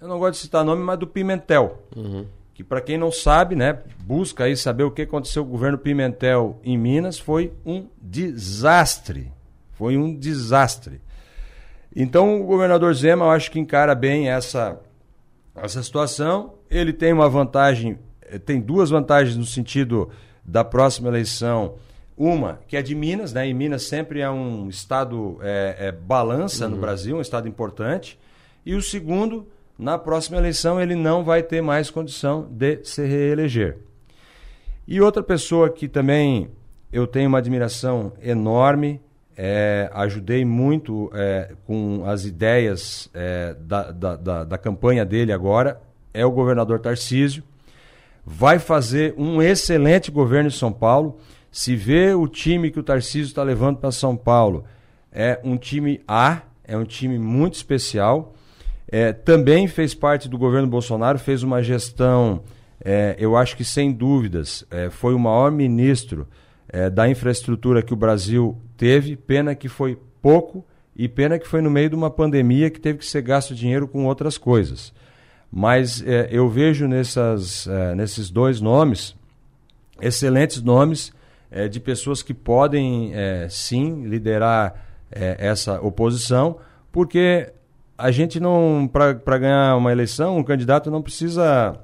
eu 0.00 0.08
não 0.08 0.18
gosto 0.18 0.32
de 0.32 0.38
citar 0.38 0.64
nome, 0.64 0.82
mas 0.82 0.98
do 0.98 1.06
Pimentel. 1.06 1.82
Uhum 1.94 2.24
que 2.60 2.64
para 2.64 2.82
quem 2.82 2.98
não 2.98 3.10
sabe, 3.10 3.56
né, 3.56 3.78
busca 4.00 4.44
aí 4.44 4.54
saber 4.54 4.84
o 4.84 4.90
que 4.90 5.00
aconteceu 5.00 5.42
com 5.42 5.48
o 5.48 5.52
governo 5.52 5.78
Pimentel 5.78 6.60
em 6.62 6.76
Minas, 6.76 7.18
foi 7.18 7.54
um 7.64 7.86
desastre. 8.00 9.32
Foi 9.72 9.96
um 9.96 10.14
desastre. 10.14 11.00
Então 11.96 12.38
o 12.38 12.44
governador 12.44 12.92
Zema, 12.94 13.24
eu 13.24 13.30
acho 13.30 13.50
que 13.50 13.58
encara 13.58 13.94
bem 13.94 14.28
essa, 14.28 14.78
essa 15.56 15.82
situação. 15.82 16.52
Ele 16.70 16.92
tem 16.92 17.14
uma 17.14 17.30
vantagem, 17.30 17.98
eh, 18.20 18.38
tem 18.38 18.60
duas 18.60 18.90
vantagens 18.90 19.38
no 19.38 19.46
sentido 19.46 20.10
da 20.44 20.62
próxima 20.62 21.08
eleição. 21.08 21.76
Uma, 22.14 22.60
que 22.68 22.76
é 22.76 22.82
de 22.82 22.94
Minas, 22.94 23.32
né? 23.32 23.48
E 23.48 23.54
Minas 23.54 23.84
sempre 23.84 24.20
é 24.20 24.28
um 24.28 24.68
estado 24.68 25.38
é, 25.40 25.76
é 25.78 25.92
balança 25.92 26.66
uhum. 26.66 26.72
no 26.72 26.76
Brasil, 26.76 27.16
um 27.16 27.22
estado 27.22 27.48
importante. 27.48 28.18
E 28.66 28.74
o 28.74 28.82
segundo, 28.82 29.48
na 29.80 29.96
próxima 29.96 30.36
eleição 30.36 30.78
ele 30.78 30.94
não 30.94 31.24
vai 31.24 31.42
ter 31.42 31.62
mais 31.62 31.90
condição 31.90 32.46
de 32.50 32.84
se 32.84 33.02
reeleger. 33.06 33.78
E 34.86 35.00
outra 35.00 35.22
pessoa 35.22 35.70
que 35.70 35.88
também 35.88 36.50
eu 36.92 37.06
tenho 37.06 37.28
uma 37.28 37.38
admiração 37.38 38.12
enorme, 38.20 39.00
é, 39.34 39.88
ajudei 39.94 40.44
muito 40.44 41.10
é, 41.14 41.54
com 41.66 42.02
as 42.04 42.26
ideias 42.26 43.08
é, 43.14 43.56
da, 43.58 43.90
da, 43.90 44.16
da, 44.16 44.44
da, 44.44 44.58
campanha 44.58 45.02
dele 45.06 45.32
agora, 45.32 45.80
é 46.12 46.26
o 46.26 46.30
governador 46.30 46.78
Tarcísio. 46.80 47.42
Vai 48.22 48.58
fazer 48.58 49.14
um 49.16 49.40
excelente 49.40 50.10
governo 50.10 50.48
em 50.48 50.52
São 50.52 50.72
Paulo. 50.72 51.18
Se 51.50 51.74
vê 51.74 52.12
o 52.12 52.28
time 52.28 52.70
que 52.70 52.78
o 52.78 52.82
Tarcísio 52.82 53.28
está 53.28 53.42
levando 53.42 53.78
para 53.78 53.90
São 53.90 54.14
Paulo, 54.14 54.64
é 55.10 55.40
um 55.42 55.56
time 55.56 56.02
A, 56.06 56.42
é 56.64 56.76
um 56.76 56.84
time 56.84 57.18
muito 57.18 57.54
especial. 57.54 58.34
É, 58.90 59.12
também 59.12 59.68
fez 59.68 59.94
parte 59.94 60.28
do 60.28 60.36
governo 60.36 60.66
Bolsonaro, 60.68 61.18
fez 61.18 61.42
uma 61.42 61.62
gestão 61.62 62.42
é, 62.82 63.14
eu 63.18 63.36
acho 63.36 63.56
que 63.56 63.64
sem 63.64 63.92
dúvidas 63.92 64.64
é, 64.70 64.88
foi 64.88 65.14
o 65.14 65.18
maior 65.18 65.50
ministro 65.50 66.26
é, 66.68 66.88
da 66.88 67.08
infraestrutura 67.08 67.82
que 67.82 67.92
o 67.92 67.96
Brasil 67.96 68.56
teve. 68.76 69.16
Pena 69.16 69.54
que 69.54 69.68
foi 69.68 69.98
pouco 70.22 70.64
e 70.96 71.08
pena 71.08 71.38
que 71.38 71.46
foi 71.46 71.60
no 71.60 71.70
meio 71.70 71.90
de 71.90 71.94
uma 71.94 72.10
pandemia 72.10 72.70
que 72.70 72.80
teve 72.80 72.98
que 72.98 73.06
ser 73.06 73.22
gasto 73.22 73.54
dinheiro 73.54 73.86
com 73.86 74.06
outras 74.06 74.38
coisas. 74.38 74.92
Mas 75.52 76.02
é, 76.06 76.28
eu 76.30 76.48
vejo 76.48 76.88
nessas, 76.88 77.66
é, 77.66 77.94
nesses 77.94 78.30
dois 78.30 78.60
nomes 78.60 79.14
excelentes 80.00 80.62
nomes 80.62 81.12
de 81.70 81.78
pessoas 81.80 82.22
que 82.22 82.32
podem 82.32 83.12
sim 83.50 84.04
liderar 84.04 84.86
essa 85.10 85.80
oposição, 85.82 86.58
porque 86.92 87.52
a 88.00 88.10
gente 88.10 88.40
não, 88.40 88.88
para 88.90 89.38
ganhar 89.38 89.76
uma 89.76 89.92
eleição, 89.92 90.38
um 90.38 90.42
candidato 90.42 90.90
não 90.90 91.02
precisa 91.02 91.78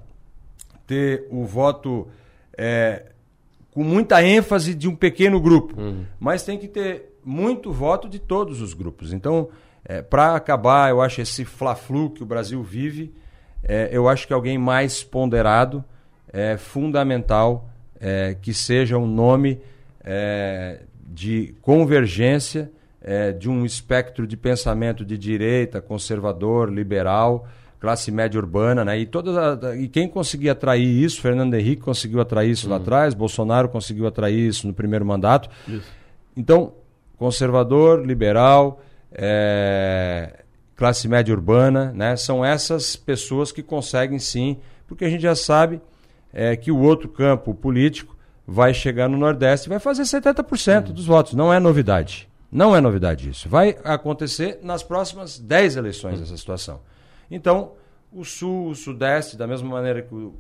ter 0.86 1.26
o 1.30 1.44
voto 1.44 2.08
é, 2.56 3.06
com 3.70 3.84
muita 3.84 4.22
ênfase 4.24 4.74
de 4.74 4.88
um 4.88 4.96
pequeno 4.96 5.40
grupo, 5.40 5.78
uhum. 5.78 6.04
mas 6.18 6.42
tem 6.42 6.58
que 6.58 6.66
ter 6.66 7.14
muito 7.24 7.72
voto 7.72 8.08
de 8.08 8.18
todos 8.18 8.62
os 8.62 8.72
grupos. 8.72 9.12
Então, 9.12 9.48
é, 9.84 10.00
para 10.00 10.34
acabar, 10.34 10.90
eu 10.90 11.02
acho 11.02 11.20
esse 11.20 11.44
fla-flu 11.44 12.10
que 12.10 12.22
o 12.22 12.26
Brasil 12.26 12.62
vive, 12.62 13.12
é, 13.62 13.90
eu 13.92 14.08
acho 14.08 14.26
que 14.26 14.32
alguém 14.32 14.56
mais 14.56 15.04
ponderado 15.04 15.84
é 16.32 16.56
fundamental 16.56 17.68
é, 18.00 18.36
que 18.40 18.54
seja 18.54 18.96
um 18.96 19.06
nome 19.06 19.60
é, 20.02 20.80
de 21.06 21.54
convergência 21.60 22.70
é, 23.06 23.30
de 23.30 23.48
um 23.48 23.64
espectro 23.64 24.26
de 24.26 24.36
pensamento 24.36 25.04
de 25.04 25.16
direita, 25.16 25.80
conservador, 25.80 26.68
liberal, 26.68 27.46
classe 27.78 28.10
média 28.10 28.38
urbana, 28.38 28.84
né? 28.84 28.98
E, 28.98 29.06
toda, 29.06 29.76
e 29.76 29.86
quem 29.86 30.08
conseguia 30.08 30.52
atrair 30.52 30.84
isso, 30.84 31.20
Fernando 31.20 31.54
Henrique 31.54 31.82
conseguiu 31.82 32.20
atrair 32.20 32.50
isso 32.50 32.68
lá 32.68 32.76
uhum. 32.76 32.82
atrás, 32.82 33.14
Bolsonaro 33.14 33.68
conseguiu 33.68 34.08
atrair 34.08 34.48
isso 34.48 34.66
no 34.66 34.74
primeiro 34.74 35.06
mandato. 35.06 35.48
Isso. 35.68 35.86
Então, 36.36 36.72
conservador, 37.16 38.04
liberal, 38.04 38.82
é, 39.12 40.42
classe 40.74 41.06
média 41.06 41.32
urbana, 41.32 41.92
né? 41.94 42.16
São 42.16 42.44
essas 42.44 42.96
pessoas 42.96 43.52
que 43.52 43.62
conseguem 43.62 44.18
sim, 44.18 44.58
porque 44.88 45.04
a 45.04 45.08
gente 45.08 45.22
já 45.22 45.36
sabe 45.36 45.80
é, 46.32 46.56
que 46.56 46.72
o 46.72 46.78
outro 46.80 47.08
campo 47.08 47.54
político 47.54 48.16
vai 48.44 48.74
chegar 48.74 49.08
no 49.08 49.16
Nordeste 49.16 49.68
e 49.68 49.70
vai 49.70 49.78
fazer 49.78 50.02
70% 50.02 50.88
uhum. 50.88 50.92
dos 50.92 51.06
votos. 51.06 51.34
Não 51.34 51.52
é 51.52 51.60
novidade. 51.60 52.28
Não 52.56 52.74
é 52.74 52.80
novidade 52.80 53.28
isso. 53.28 53.50
Vai 53.50 53.76
acontecer 53.84 54.60
nas 54.62 54.82
próximas 54.82 55.38
10 55.38 55.76
eleições 55.76 56.22
essa 56.22 56.34
situação. 56.38 56.80
Então, 57.30 57.72
o 58.10 58.24
Sul, 58.24 58.70
o 58.70 58.74
Sudeste, 58.74 59.36
da 59.36 59.46
mesma 59.46 59.68
maneira 59.68 60.00
que 60.00 60.14
o 60.14 60.34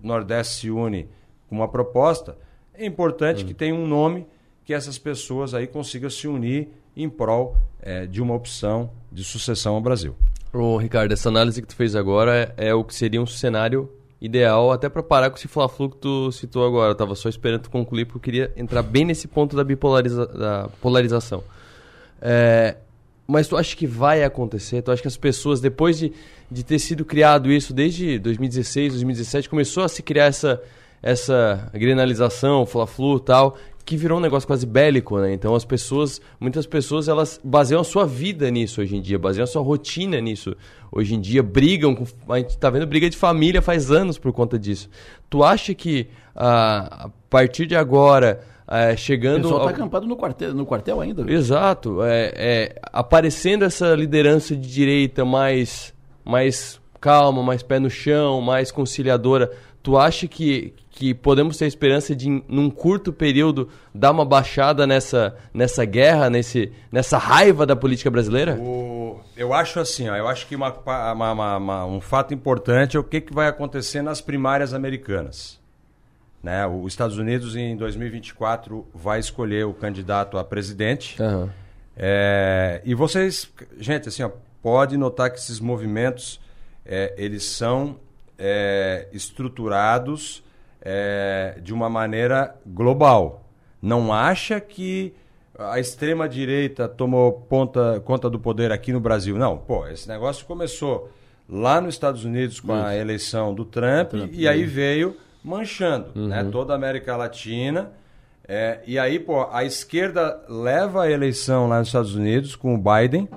Nordeste 0.00 0.60
se 0.60 0.70
une 0.70 1.08
com 1.48 1.56
uma 1.56 1.66
proposta, 1.66 2.38
é 2.72 2.86
importante 2.86 3.44
que 3.44 3.52
tenha 3.52 3.74
um 3.74 3.84
nome 3.84 4.28
que 4.64 4.72
essas 4.72 4.96
pessoas 4.96 5.52
aí 5.52 5.66
consigam 5.66 6.08
se 6.08 6.28
unir 6.28 6.68
em 6.96 7.08
prol 7.08 7.56
é, 7.82 8.06
de 8.06 8.22
uma 8.22 8.34
opção 8.34 8.92
de 9.10 9.24
sucessão 9.24 9.74
ao 9.74 9.80
Brasil. 9.80 10.14
Ô, 10.52 10.76
Ricardo, 10.76 11.10
essa 11.10 11.28
análise 11.28 11.60
que 11.60 11.66
tu 11.66 11.74
fez 11.74 11.96
agora 11.96 12.54
é, 12.56 12.68
é 12.68 12.74
o 12.74 12.84
que 12.84 12.94
seria 12.94 13.20
um 13.20 13.26
cenário 13.26 13.90
ideal, 14.20 14.70
até 14.70 14.88
para 14.88 15.02
parar 15.02 15.30
com 15.30 15.36
esse 15.36 15.48
fla-flu 15.48 15.90
que 15.90 15.96
tu 15.96 16.30
citou 16.30 16.66
agora. 16.66 16.90
Eu 16.90 16.94
tava 16.94 17.14
só 17.14 17.28
esperando 17.28 17.62
tu 17.62 17.70
concluir, 17.70 18.04
porque 18.04 18.18
eu 18.18 18.20
queria 18.20 18.52
entrar 18.56 18.82
bem 18.82 19.04
nesse 19.04 19.26
ponto 19.26 19.56
da 19.56 19.64
bipolariza 19.64 20.26
da 20.26 20.68
polarização. 20.80 21.42
É, 22.20 22.76
mas 23.26 23.48
tu 23.48 23.56
acha 23.56 23.74
que 23.74 23.86
vai 23.86 24.22
acontecer? 24.22 24.82
Tu 24.82 24.90
acha 24.90 25.00
que 25.00 25.08
as 25.08 25.16
pessoas, 25.16 25.60
depois 25.60 25.98
de, 25.98 26.12
de 26.50 26.62
ter 26.62 26.78
sido 26.78 27.04
criado 27.04 27.50
isso 27.50 27.72
desde 27.72 28.18
2016, 28.18 28.92
2017, 28.92 29.48
começou 29.48 29.84
a 29.84 29.88
se 29.88 30.02
criar 30.02 30.26
essa, 30.26 30.60
essa 31.02 31.70
grenalização, 31.72 32.66
fla-flu 32.66 33.18
tal, 33.20 33.56
que 33.90 33.96
virou 33.96 34.18
um 34.18 34.20
negócio 34.20 34.46
quase 34.46 34.64
bélico, 34.64 35.18
né? 35.18 35.32
Então 35.32 35.52
as 35.52 35.64
pessoas, 35.64 36.20
muitas 36.38 36.64
pessoas, 36.64 37.08
elas 37.08 37.40
baseiam 37.42 37.80
a 37.80 37.84
sua 37.84 38.06
vida 38.06 38.48
nisso 38.48 38.80
hoje 38.80 38.94
em 38.94 39.02
dia, 39.02 39.18
baseiam 39.18 39.42
a 39.42 39.48
sua 39.48 39.62
rotina 39.62 40.20
nisso. 40.20 40.54
Hoje 40.92 41.16
em 41.16 41.20
dia 41.20 41.42
brigam, 41.42 41.96
com, 41.96 42.04
a 42.32 42.38
gente 42.38 42.56
tá 42.56 42.70
vendo 42.70 42.86
briga 42.86 43.10
de 43.10 43.16
família 43.16 43.60
faz 43.60 43.90
anos 43.90 44.16
por 44.16 44.32
conta 44.32 44.56
disso. 44.56 44.88
Tu 45.28 45.42
acha 45.42 45.74
que 45.74 46.06
ah, 46.36 47.06
a 47.06 47.10
partir 47.28 47.66
de 47.66 47.74
agora, 47.74 48.40
é, 48.70 48.96
chegando. 48.96 49.40
O 49.40 49.42
pessoal 49.42 49.60
está 49.62 49.70
ao... 49.70 49.74
acampado 49.74 50.06
no 50.06 50.16
quartel, 50.16 50.54
no 50.54 50.64
quartel 50.64 51.00
ainda. 51.00 51.28
Exato. 51.28 52.00
É, 52.04 52.32
é, 52.36 52.80
aparecendo 52.92 53.64
essa 53.64 53.92
liderança 53.96 54.54
de 54.54 54.72
direita 54.72 55.24
mais, 55.24 55.92
mais 56.24 56.80
calma, 57.00 57.42
mais 57.42 57.64
pé 57.64 57.80
no 57.80 57.90
chão, 57.90 58.40
mais 58.40 58.70
conciliadora. 58.70 59.50
Tu 59.82 59.98
acha 59.98 60.28
que, 60.28 60.74
que 61.00 61.14
podemos 61.14 61.56
ter 61.56 61.64
esperança 61.64 62.14
de, 62.14 62.28
num 62.46 62.68
curto 62.68 63.10
período, 63.10 63.70
dar 63.94 64.10
uma 64.10 64.22
baixada 64.22 64.86
nessa, 64.86 65.34
nessa 65.52 65.82
guerra, 65.86 66.28
nesse, 66.28 66.70
nessa 66.92 67.16
raiva 67.16 67.64
da 67.64 67.74
política 67.74 68.10
brasileira? 68.10 68.54
O, 68.56 69.18
eu 69.34 69.54
acho 69.54 69.80
assim, 69.80 70.10
ó, 70.10 70.14
eu 70.14 70.28
acho 70.28 70.46
que 70.46 70.54
uma, 70.54 70.68
uma, 71.14 71.56
uma, 71.56 71.86
um 71.86 72.02
fato 72.02 72.34
importante 72.34 72.98
é 72.98 73.00
o 73.00 73.02
que, 73.02 73.22
que 73.22 73.32
vai 73.32 73.48
acontecer 73.48 74.02
nas 74.02 74.20
primárias 74.20 74.74
americanas. 74.74 75.58
Né? 76.42 76.66
Os 76.66 76.92
Estados 76.92 77.16
Unidos, 77.16 77.56
em 77.56 77.74
2024, 77.78 78.86
vai 78.92 79.20
escolher 79.20 79.64
o 79.64 79.72
candidato 79.72 80.36
a 80.36 80.44
presidente. 80.44 81.16
Uhum. 81.22 81.48
É, 81.96 82.82
e 82.84 82.94
vocês, 82.94 83.50
gente, 83.78 84.06
assim, 84.06 84.22
ó, 84.22 84.30
pode 84.60 84.98
notar 84.98 85.30
que 85.30 85.38
esses 85.38 85.60
movimentos, 85.60 86.38
é, 86.84 87.14
eles 87.16 87.44
são 87.44 87.96
é, 88.38 89.08
estruturados 89.14 90.42
é, 90.82 91.58
de 91.62 91.72
uma 91.72 91.88
maneira 91.88 92.54
global. 92.66 93.44
Não 93.80 94.12
acha 94.12 94.60
que 94.60 95.14
a 95.58 95.78
extrema 95.78 96.28
direita 96.28 96.88
tomou 96.88 97.32
ponta, 97.32 98.00
conta 98.04 98.30
do 98.30 98.38
poder 98.38 98.72
aqui 98.72 98.92
no 98.92 99.00
Brasil. 99.00 99.36
Não, 99.36 99.58
pô, 99.58 99.86
esse 99.88 100.08
negócio 100.08 100.46
começou 100.46 101.10
lá 101.48 101.80
nos 101.80 101.94
Estados 101.94 102.24
Unidos 102.24 102.60
com 102.60 102.74
Isso. 102.74 102.86
a 102.86 102.96
eleição 102.96 103.54
do 103.54 103.64
Trump, 103.64 104.10
Trump 104.10 104.30
e 104.32 104.46
aí 104.46 104.64
veio 104.64 105.16
manchando 105.42 106.06
né, 106.14 106.20
uhum. 106.22 106.28
né, 106.28 106.48
toda 106.50 106.72
a 106.72 106.76
América 106.76 107.16
Latina. 107.16 107.90
É, 108.46 108.80
e 108.86 108.98
aí, 108.98 109.18
pô, 109.18 109.46
a 109.50 109.64
esquerda 109.64 110.42
leva 110.48 111.04
a 111.04 111.10
eleição 111.10 111.68
lá 111.68 111.78
nos 111.78 111.88
Estados 111.88 112.14
Unidos 112.14 112.56
com 112.56 112.74
o 112.74 112.78
Biden 112.78 113.28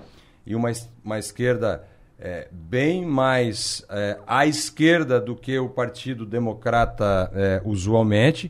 e 0.46 0.56
uma, 0.56 0.72
uma 1.04 1.20
esquerda 1.20 1.84
é, 2.24 2.48
bem 2.50 3.06
mais 3.06 3.86
é, 3.90 4.18
à 4.26 4.48
esquerda 4.48 5.20
do 5.20 5.36
que 5.36 5.60
o 5.60 5.68
Partido 5.68 6.26
Democrata 6.26 7.30
é, 7.36 7.62
usualmente. 7.66 8.50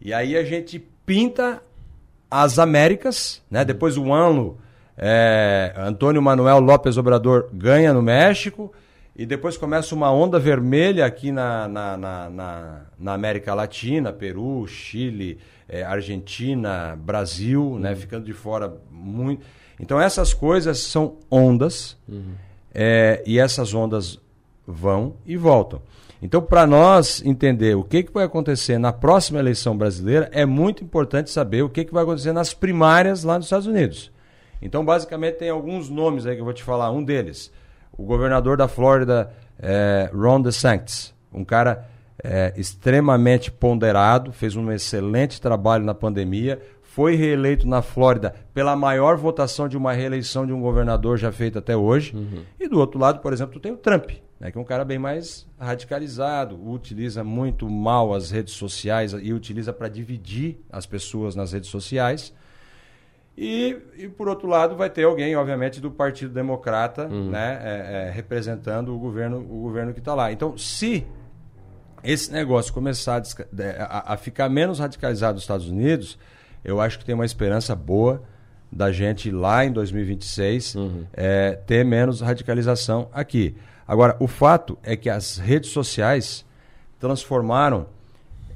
E 0.00 0.12
aí 0.12 0.36
a 0.36 0.42
gente 0.42 0.84
pinta 1.06 1.62
as 2.28 2.58
Américas, 2.58 3.40
né? 3.48 3.64
Depois 3.64 3.96
o 3.96 4.12
ano 4.12 4.58
é, 4.98 5.72
Antônio 5.76 6.20
Manuel 6.20 6.58
López 6.58 6.98
Obrador 6.98 7.48
ganha 7.52 7.94
no 7.94 8.02
México 8.02 8.72
e 9.14 9.24
depois 9.24 9.56
começa 9.56 9.94
uma 9.94 10.10
onda 10.10 10.36
vermelha 10.36 11.06
aqui 11.06 11.30
na, 11.30 11.68
na, 11.68 11.96
na, 11.96 12.28
na, 12.30 12.80
na 12.98 13.12
América 13.12 13.54
Latina, 13.54 14.12
Peru, 14.12 14.66
Chile, 14.66 15.38
é, 15.68 15.84
Argentina, 15.84 16.98
Brasil, 16.98 17.62
né? 17.62 17.68
uhum. 17.70 17.78
né? 17.78 17.94
Ficando 17.94 18.24
de 18.24 18.32
fora 18.32 18.76
muito. 18.90 19.46
Então 19.78 20.00
essas 20.00 20.34
coisas 20.34 20.80
são 20.80 21.18
ondas. 21.30 21.96
Uhum 22.08 22.46
é, 22.78 23.22
e 23.24 23.38
essas 23.38 23.72
ondas 23.72 24.20
vão 24.66 25.14
e 25.24 25.34
voltam. 25.34 25.80
Então, 26.20 26.42
para 26.42 26.66
nós 26.66 27.22
entender 27.24 27.74
o 27.74 27.82
que, 27.82 28.02
que 28.02 28.12
vai 28.12 28.24
acontecer 28.24 28.78
na 28.78 28.92
próxima 28.92 29.38
eleição 29.38 29.76
brasileira, 29.76 30.28
é 30.30 30.44
muito 30.44 30.84
importante 30.84 31.30
saber 31.30 31.62
o 31.62 31.70
que, 31.70 31.86
que 31.86 31.94
vai 31.94 32.02
acontecer 32.02 32.32
nas 32.32 32.52
primárias 32.52 33.24
lá 33.24 33.36
nos 33.36 33.46
Estados 33.46 33.66
Unidos. 33.66 34.12
Então, 34.60 34.84
basicamente, 34.84 35.36
tem 35.36 35.48
alguns 35.48 35.88
nomes 35.88 36.26
aí 36.26 36.34
que 36.34 36.40
eu 36.40 36.44
vou 36.44 36.52
te 36.52 36.62
falar. 36.62 36.90
Um 36.90 37.02
deles, 37.02 37.50
o 37.96 38.04
governador 38.04 38.58
da 38.58 38.68
Flórida, 38.68 39.32
é, 39.58 40.10
Ron 40.12 40.42
DeSantis, 40.42 41.14
um 41.32 41.44
cara 41.44 41.86
é, 42.22 42.52
extremamente 42.56 43.50
ponderado, 43.50 44.32
fez 44.32 44.54
um 44.54 44.70
excelente 44.70 45.40
trabalho 45.40 45.84
na 45.84 45.94
pandemia, 45.94 46.60
foi 46.96 47.14
reeleito 47.14 47.68
na 47.68 47.82
Flórida 47.82 48.34
pela 48.54 48.74
maior 48.74 49.18
votação 49.18 49.68
de 49.68 49.76
uma 49.76 49.92
reeleição 49.92 50.46
de 50.46 50.52
um 50.54 50.62
governador 50.62 51.18
já 51.18 51.30
feita 51.30 51.58
até 51.58 51.76
hoje. 51.76 52.16
Uhum. 52.16 52.42
E 52.58 52.66
do 52.66 52.78
outro 52.78 52.98
lado, 52.98 53.20
por 53.20 53.34
exemplo, 53.34 53.52
tu 53.52 53.60
tem 53.60 53.70
o 53.70 53.76
Trump, 53.76 54.12
né, 54.40 54.50
que 54.50 54.56
é 54.56 54.60
um 54.62 54.64
cara 54.64 54.82
bem 54.82 54.98
mais 54.98 55.46
radicalizado, 55.60 56.58
utiliza 56.66 57.22
muito 57.22 57.68
mal 57.68 58.14
as 58.14 58.30
redes 58.30 58.54
sociais 58.54 59.12
e 59.12 59.30
utiliza 59.30 59.74
para 59.74 59.88
dividir 59.88 60.58
as 60.72 60.86
pessoas 60.86 61.36
nas 61.36 61.52
redes 61.52 61.68
sociais. 61.68 62.32
E, 63.36 63.76
e, 63.98 64.08
por 64.08 64.26
outro 64.26 64.48
lado, 64.48 64.74
vai 64.74 64.88
ter 64.88 65.04
alguém, 65.04 65.36
obviamente, 65.36 65.82
do 65.82 65.90
Partido 65.90 66.32
Democrata, 66.32 67.08
uhum. 67.08 67.28
né, 67.28 67.60
é, 67.62 68.06
é, 68.08 68.10
representando 68.10 68.94
o 68.94 68.98
governo, 68.98 69.40
o 69.40 69.60
governo 69.60 69.92
que 69.92 69.98
está 69.98 70.14
lá. 70.14 70.32
Então, 70.32 70.56
se 70.56 71.06
esse 72.02 72.32
negócio 72.32 72.72
começar 72.72 73.20
a, 73.20 73.84
a, 73.84 74.14
a 74.14 74.16
ficar 74.16 74.48
menos 74.48 74.78
radicalizado 74.78 75.34
nos 75.34 75.42
Estados 75.42 75.68
Unidos, 75.68 76.18
eu 76.66 76.80
acho 76.80 76.98
que 76.98 77.04
tem 77.04 77.14
uma 77.14 77.24
esperança 77.24 77.76
boa 77.76 78.22
da 78.70 78.90
gente 78.90 79.30
lá 79.30 79.64
em 79.64 79.70
2026 79.70 80.74
uhum. 80.74 81.04
é, 81.12 81.52
ter 81.52 81.84
menos 81.84 82.20
radicalização 82.20 83.08
aqui. 83.12 83.54
Agora, 83.86 84.16
o 84.18 84.26
fato 84.26 84.76
é 84.82 84.96
que 84.96 85.08
as 85.08 85.38
redes 85.38 85.70
sociais 85.70 86.44
transformaram 86.98 87.86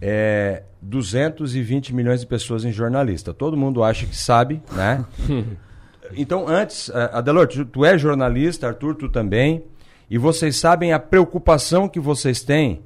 é, 0.02 0.64
220 0.82 1.94
milhões 1.94 2.20
de 2.20 2.26
pessoas 2.26 2.64
em 2.64 2.72
jornalista. 2.72 3.32
Todo 3.32 3.56
mundo 3.56 3.84
acha 3.84 4.04
que 4.06 4.16
sabe, 4.16 4.60
né? 4.72 5.04
então, 6.16 6.48
antes, 6.48 6.90
é, 6.90 7.10
Adelor, 7.12 7.46
tu, 7.46 7.64
tu 7.64 7.84
é 7.84 7.96
jornalista, 7.96 8.66
Arthur, 8.66 8.96
tu 8.96 9.08
também, 9.08 9.62
e 10.10 10.18
vocês 10.18 10.56
sabem 10.56 10.92
a 10.92 10.98
preocupação 10.98 11.88
que 11.88 12.00
vocês 12.00 12.42
têm 12.42 12.82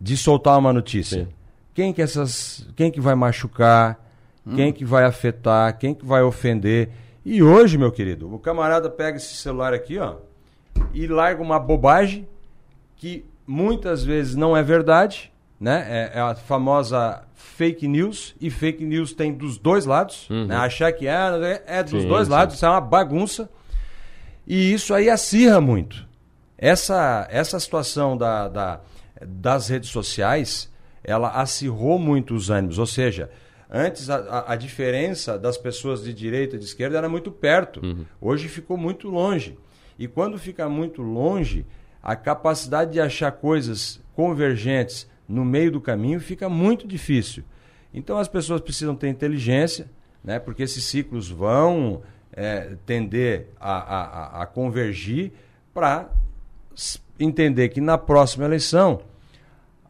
de 0.00 0.16
soltar 0.16 0.56
uma 0.56 0.72
notícia. 0.72 1.24
Sim. 1.24 1.28
Quem 1.74 1.92
que 1.92 2.00
essas, 2.00 2.68
quem 2.76 2.92
que 2.92 3.00
vai 3.00 3.16
machucar, 3.16 4.07
hum. 4.48 4.56
quem 4.56 4.72
que 4.72 4.84
vai 4.84 5.04
afetar, 5.04 5.76
quem 5.78 5.94
que 5.94 6.04
vai 6.04 6.22
ofender. 6.22 6.90
E 7.24 7.42
hoje, 7.42 7.76
meu 7.76 7.92
querido, 7.92 8.32
o 8.32 8.38
camarada 8.38 8.88
pega 8.88 9.16
esse 9.16 9.34
celular 9.34 9.74
aqui, 9.74 9.98
ó, 9.98 10.16
e 10.94 11.06
larga 11.06 11.42
uma 11.42 11.58
bobagem 11.58 12.26
que 12.96 13.24
muitas 13.46 14.02
vezes 14.04 14.34
não 14.34 14.56
é 14.56 14.62
verdade, 14.62 15.32
né? 15.60 15.86
É, 15.88 16.18
é, 16.18 16.20
a 16.20 16.34
famosa 16.34 17.22
fake 17.34 17.88
news, 17.88 18.34
e 18.40 18.50
fake 18.50 18.84
news 18.84 19.12
tem 19.12 19.32
dos 19.32 19.58
dois 19.58 19.84
lados, 19.84 20.28
uhum. 20.30 20.46
né? 20.46 20.56
Achar 20.56 20.92
que 20.92 21.06
é, 21.06 21.62
é 21.66 21.82
dos 21.82 22.02
sim, 22.02 22.08
dois 22.08 22.26
sim. 22.26 22.32
lados, 22.32 22.54
isso 22.54 22.66
é 22.66 22.70
uma 22.70 22.80
bagunça. 22.80 23.50
E 24.46 24.72
isso 24.72 24.94
aí 24.94 25.10
acirra 25.10 25.60
muito. 25.60 26.06
Essa, 26.56 27.28
essa 27.30 27.60
situação 27.60 28.16
da, 28.16 28.48
da, 28.48 28.80
das 29.26 29.68
redes 29.68 29.90
sociais, 29.90 30.72
ela 31.04 31.30
acirrou 31.30 31.98
muito 31.98 32.34
os 32.34 32.50
ânimos, 32.50 32.78
ou 32.78 32.86
seja, 32.86 33.30
Antes 33.70 34.08
a, 34.08 34.52
a, 34.52 34.56
diferença 34.56 35.38
das 35.38 35.58
pessoas 35.58 36.02
de 36.02 36.14
direita 36.14 36.56
e 36.56 36.58
de 36.58 36.64
esquerda 36.64 36.96
era 36.96 37.08
muito 37.08 37.30
perto. 37.30 37.84
Uhum. 37.84 38.06
Hoje 38.18 38.48
ficou 38.48 38.78
muito 38.78 39.08
longe. 39.08 39.58
E 39.98 40.08
quando 40.08 40.38
fica 40.38 40.68
muito 40.68 41.02
longe, 41.02 41.66
a 42.02 42.16
capacidade 42.16 42.92
de 42.92 43.00
achar 43.00 43.30
coisas 43.32 44.00
convergentes 44.14 45.06
no 45.28 45.44
meio 45.44 45.70
do 45.70 45.80
caminho 45.80 46.18
fica 46.18 46.48
muito 46.48 46.86
difícil. 46.86 47.44
Então 47.92 48.16
as 48.16 48.28
pessoas 48.28 48.60
precisam 48.60 48.94
ter 48.94 49.08
inteligência, 49.08 49.90
né, 50.24 50.38
porque 50.38 50.62
esses 50.62 50.84
ciclos 50.84 51.28
vão 51.28 52.02
é, 52.32 52.76
tender 52.86 53.48
a, 53.60 53.72
a, 53.72 54.42
a 54.42 54.46
convergir 54.46 55.32
para 55.74 56.10
entender 57.18 57.68
que 57.68 57.80
na 57.80 57.98
próxima 57.98 58.44
eleição 58.44 59.02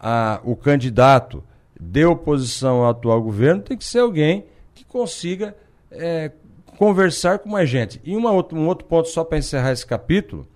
a, 0.00 0.40
o 0.42 0.56
candidato 0.56 1.44
de 1.78 2.04
oposição 2.04 2.82
ao 2.82 2.90
atual 2.90 3.22
governo 3.22 3.62
tem 3.62 3.76
que 3.76 3.84
ser 3.84 4.00
alguém 4.00 4.46
que 4.74 4.84
consiga 4.84 5.56
é, 5.90 6.32
conversar 6.78 7.38
com 7.40 7.48
mais 7.48 7.68
gente. 7.68 8.00
E 8.04 8.16
uma 8.16 8.30
outra, 8.30 8.56
um 8.56 8.66
outro 8.66 8.86
ponto, 8.86 9.08
só 9.08 9.24
para 9.24 9.38
encerrar 9.38 9.72
esse 9.72 9.86
capítulo, 9.86 10.46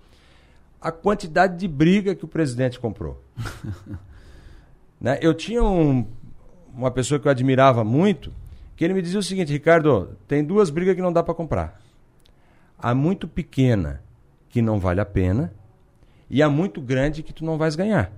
a 0.81 0.91
quantidade 0.91 1.57
de 1.57 1.67
briga 1.67 2.15
que 2.15 2.25
o 2.25 2.27
presidente 2.27 2.79
comprou. 2.79 3.21
né? 4.99 5.17
Eu 5.21 5.33
tinha 5.33 5.63
um, 5.63 6.05
uma 6.73 6.91
pessoa 6.91 7.19
que 7.19 7.27
eu 7.27 7.31
admirava 7.31 7.83
muito, 7.83 8.33
que 8.75 8.83
ele 8.83 8.93
me 8.93 9.01
dizia 9.01 9.19
o 9.19 9.23
seguinte, 9.23 9.51
Ricardo, 9.51 10.17
tem 10.27 10.43
duas 10.43 10.69
brigas 10.69 10.95
que 10.95 11.01
não 11.01 11.13
dá 11.13 11.23
para 11.23 11.33
comprar. 11.33 11.81
A 12.77 12.93
muito 12.93 13.27
pequena, 13.27 14.01
que 14.49 14.61
não 14.61 14.79
vale 14.79 14.99
a 14.99 15.05
pena, 15.05 15.53
e 16.29 16.41
a 16.41 16.49
muito 16.49 16.81
grande, 16.81 17.23
que 17.23 17.31
tu 17.31 17.45
não 17.45 17.57
vais 17.57 17.75
ganhar. 17.75 18.11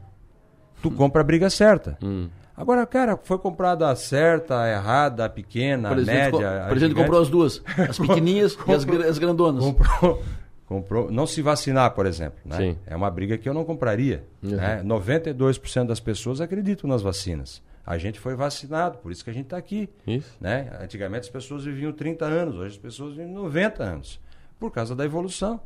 Tu 0.81 0.89
hum. 0.89 0.93
compra 0.95 1.21
a 1.21 1.23
briga 1.23 1.49
certa. 1.49 1.97
Hum. 2.01 2.29
Agora, 2.57 2.85
cara, 2.85 3.17
foi 3.17 3.37
comprada 3.37 3.89
a 3.89 3.95
certa, 3.95 4.61
a 4.61 4.69
errada, 4.69 5.25
a 5.25 5.29
pequena, 5.29 5.89
a 5.89 5.95
média. 5.95 6.63
O 6.65 6.69
presidente 6.69 6.95
comprou 6.95 7.21
as 7.21 7.29
duas, 7.29 7.61
as 7.89 7.97
pequenininhas 7.97 8.55
comprou, 8.55 8.99
e 8.99 9.03
as, 9.03 9.09
as 9.09 9.17
grandonas. 9.17 9.63
Comprou, 9.63 10.23
comprou, 10.65 11.11
não 11.11 11.27
se 11.27 11.41
vacinar, 11.41 11.91
por 11.91 12.05
exemplo. 12.05 12.39
Né? 12.45 12.57
Sim. 12.57 12.77
É 12.87 12.95
uma 12.95 13.11
briga 13.11 13.37
que 13.37 13.47
eu 13.47 13.53
não 13.53 13.65
compraria. 13.65 14.23
Uhum. 14.41 14.51
Né? 14.51 14.81
92% 14.85 15.87
das 15.87 15.99
pessoas 15.99 16.39
acreditam 16.39 16.89
nas 16.89 17.01
vacinas. 17.01 17.61
A 17.85 17.97
gente 17.97 18.19
foi 18.19 18.35
vacinado, 18.35 18.97
por 18.97 19.11
isso 19.11 19.23
que 19.23 19.29
a 19.29 19.33
gente 19.33 19.45
está 19.45 19.57
aqui. 19.57 19.89
Isso. 20.07 20.35
Né? 20.39 20.71
Antigamente 20.81 21.21
as 21.21 21.29
pessoas 21.29 21.65
viviam 21.65 21.91
30 21.91 22.25
anos, 22.25 22.55
hoje 22.55 22.75
as 22.75 22.81
pessoas 22.81 23.15
vivem 23.15 23.31
90 23.31 23.83
anos, 23.83 24.19
por 24.59 24.71
causa 24.71 24.95
da 24.95 25.05
evolução. 25.05 25.59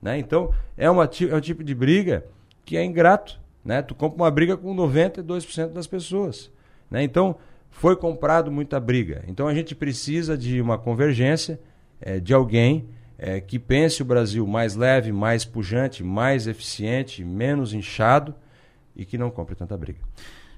Né? 0.00 0.18
Então, 0.18 0.52
é, 0.76 0.90
uma, 0.90 1.04
é 1.04 1.36
um 1.36 1.40
tipo 1.40 1.62
de 1.62 1.74
briga 1.74 2.24
que 2.64 2.76
é 2.76 2.84
ingrato. 2.84 3.40
Né? 3.64 3.82
Tu 3.82 3.94
compra 3.94 4.22
uma 4.22 4.30
briga 4.30 4.56
com 4.56 4.74
92% 4.74 5.68
das 5.68 5.86
pessoas. 5.86 6.50
Né? 6.90 7.02
Então, 7.02 7.36
foi 7.70 7.96
comprado 7.96 8.50
muita 8.50 8.78
briga. 8.78 9.24
Então, 9.26 9.48
a 9.48 9.54
gente 9.54 9.74
precisa 9.74 10.36
de 10.36 10.60
uma 10.60 10.78
convergência, 10.78 11.58
é, 12.00 12.20
de 12.20 12.34
alguém 12.34 12.86
é, 13.18 13.40
que 13.40 13.58
pense 13.58 14.02
o 14.02 14.04
Brasil 14.04 14.46
mais 14.46 14.74
leve, 14.74 15.12
mais 15.12 15.44
pujante, 15.44 16.02
mais 16.02 16.46
eficiente, 16.46 17.24
menos 17.24 17.72
inchado 17.72 18.34
e 18.96 19.04
que 19.04 19.16
não 19.16 19.30
compre 19.30 19.54
tanta 19.54 19.76
briga. 19.76 20.00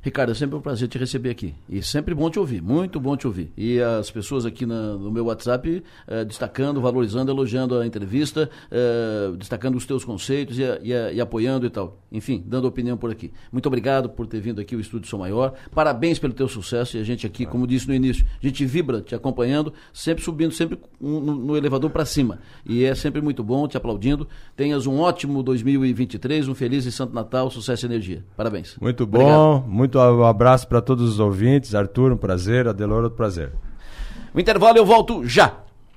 Ricardo, 0.04 0.32
é 0.32 0.34
sempre 0.34 0.54
um 0.54 0.60
prazer 0.60 0.86
te 0.86 0.98
receber 0.98 1.30
aqui. 1.30 1.54
E 1.66 1.82
sempre 1.82 2.14
bom 2.14 2.28
te 2.28 2.38
ouvir, 2.38 2.60
muito 2.60 3.00
bom 3.00 3.16
te 3.16 3.26
ouvir. 3.26 3.50
E 3.56 3.80
as 3.80 4.10
pessoas 4.10 4.44
aqui 4.44 4.66
na, 4.66 4.98
no 4.98 5.10
meu 5.10 5.24
WhatsApp 5.24 5.82
eh, 6.06 6.24
destacando, 6.26 6.78
valorizando, 6.78 7.32
elogiando 7.32 7.78
a 7.78 7.86
entrevista, 7.86 8.50
eh, 8.70 9.32
destacando 9.38 9.76
os 9.76 9.86
teus 9.86 10.04
conceitos 10.04 10.58
e, 10.58 10.62
e, 10.62 10.92
e, 11.14 11.20
apoiando 11.22 11.64
e 11.64 11.70
tal. 11.70 12.02
Enfim, 12.12 12.44
dando 12.46 12.68
opinião 12.68 12.98
por 12.98 13.10
aqui. 13.10 13.32
Muito 13.50 13.64
obrigado 13.64 14.10
por 14.10 14.26
ter 14.26 14.40
vindo 14.40 14.60
aqui 14.60 14.74
ao 14.74 14.80
Estúdio 14.82 15.08
Sou 15.08 15.18
Maior. 15.18 15.54
Parabéns 15.74 16.18
pelo 16.18 16.34
teu 16.34 16.48
sucesso. 16.48 16.98
E 16.98 17.00
a 17.00 17.02
gente 17.02 17.26
aqui, 17.26 17.46
como 17.46 17.66
disse 17.66 17.88
no 17.88 17.94
início, 17.94 18.26
a 18.42 18.46
gente 18.46 18.62
vibra 18.66 19.00
te 19.00 19.14
acompanhando, 19.14 19.72
sempre 19.90 20.22
subindo, 20.22 20.52
sempre 20.52 20.78
no, 21.00 21.18
no 21.18 21.56
elevador 21.56 21.88
para 21.88 22.04
cima. 22.04 22.40
E 22.66 22.84
é 22.84 22.94
sempre 22.94 23.22
muito 23.22 23.42
bom, 23.42 23.66
te 23.66 23.78
aplaudindo. 23.78 24.28
Tenhas 24.54 24.86
um 24.86 25.00
ótimo 25.00 25.42
2023, 25.42 26.46
um 26.46 26.54
feliz 26.54 26.84
e 26.84 26.92
santo 26.92 27.14
Natal, 27.14 27.50
sucesso 27.50 27.86
e 27.86 27.88
energia. 27.88 28.22
Parabéns. 28.36 28.76
Muito 28.78 29.06
bom, 29.06 29.20
obrigado. 29.20 29.66
muito 29.66 29.93
muito 29.94 29.98
um 29.98 30.24
abraço 30.24 30.66
para 30.66 30.80
todos 30.80 31.08
os 31.08 31.20
ouvintes. 31.20 31.74
Arthur, 31.74 32.12
um 32.12 32.16
prazer. 32.16 32.66
Adeloro, 32.66 33.08
um 33.08 33.10
prazer. 33.10 33.52
O 34.34 34.40
intervalo 34.40 34.76
eu 34.76 34.84
volto 34.84 35.24
já. 35.24 35.58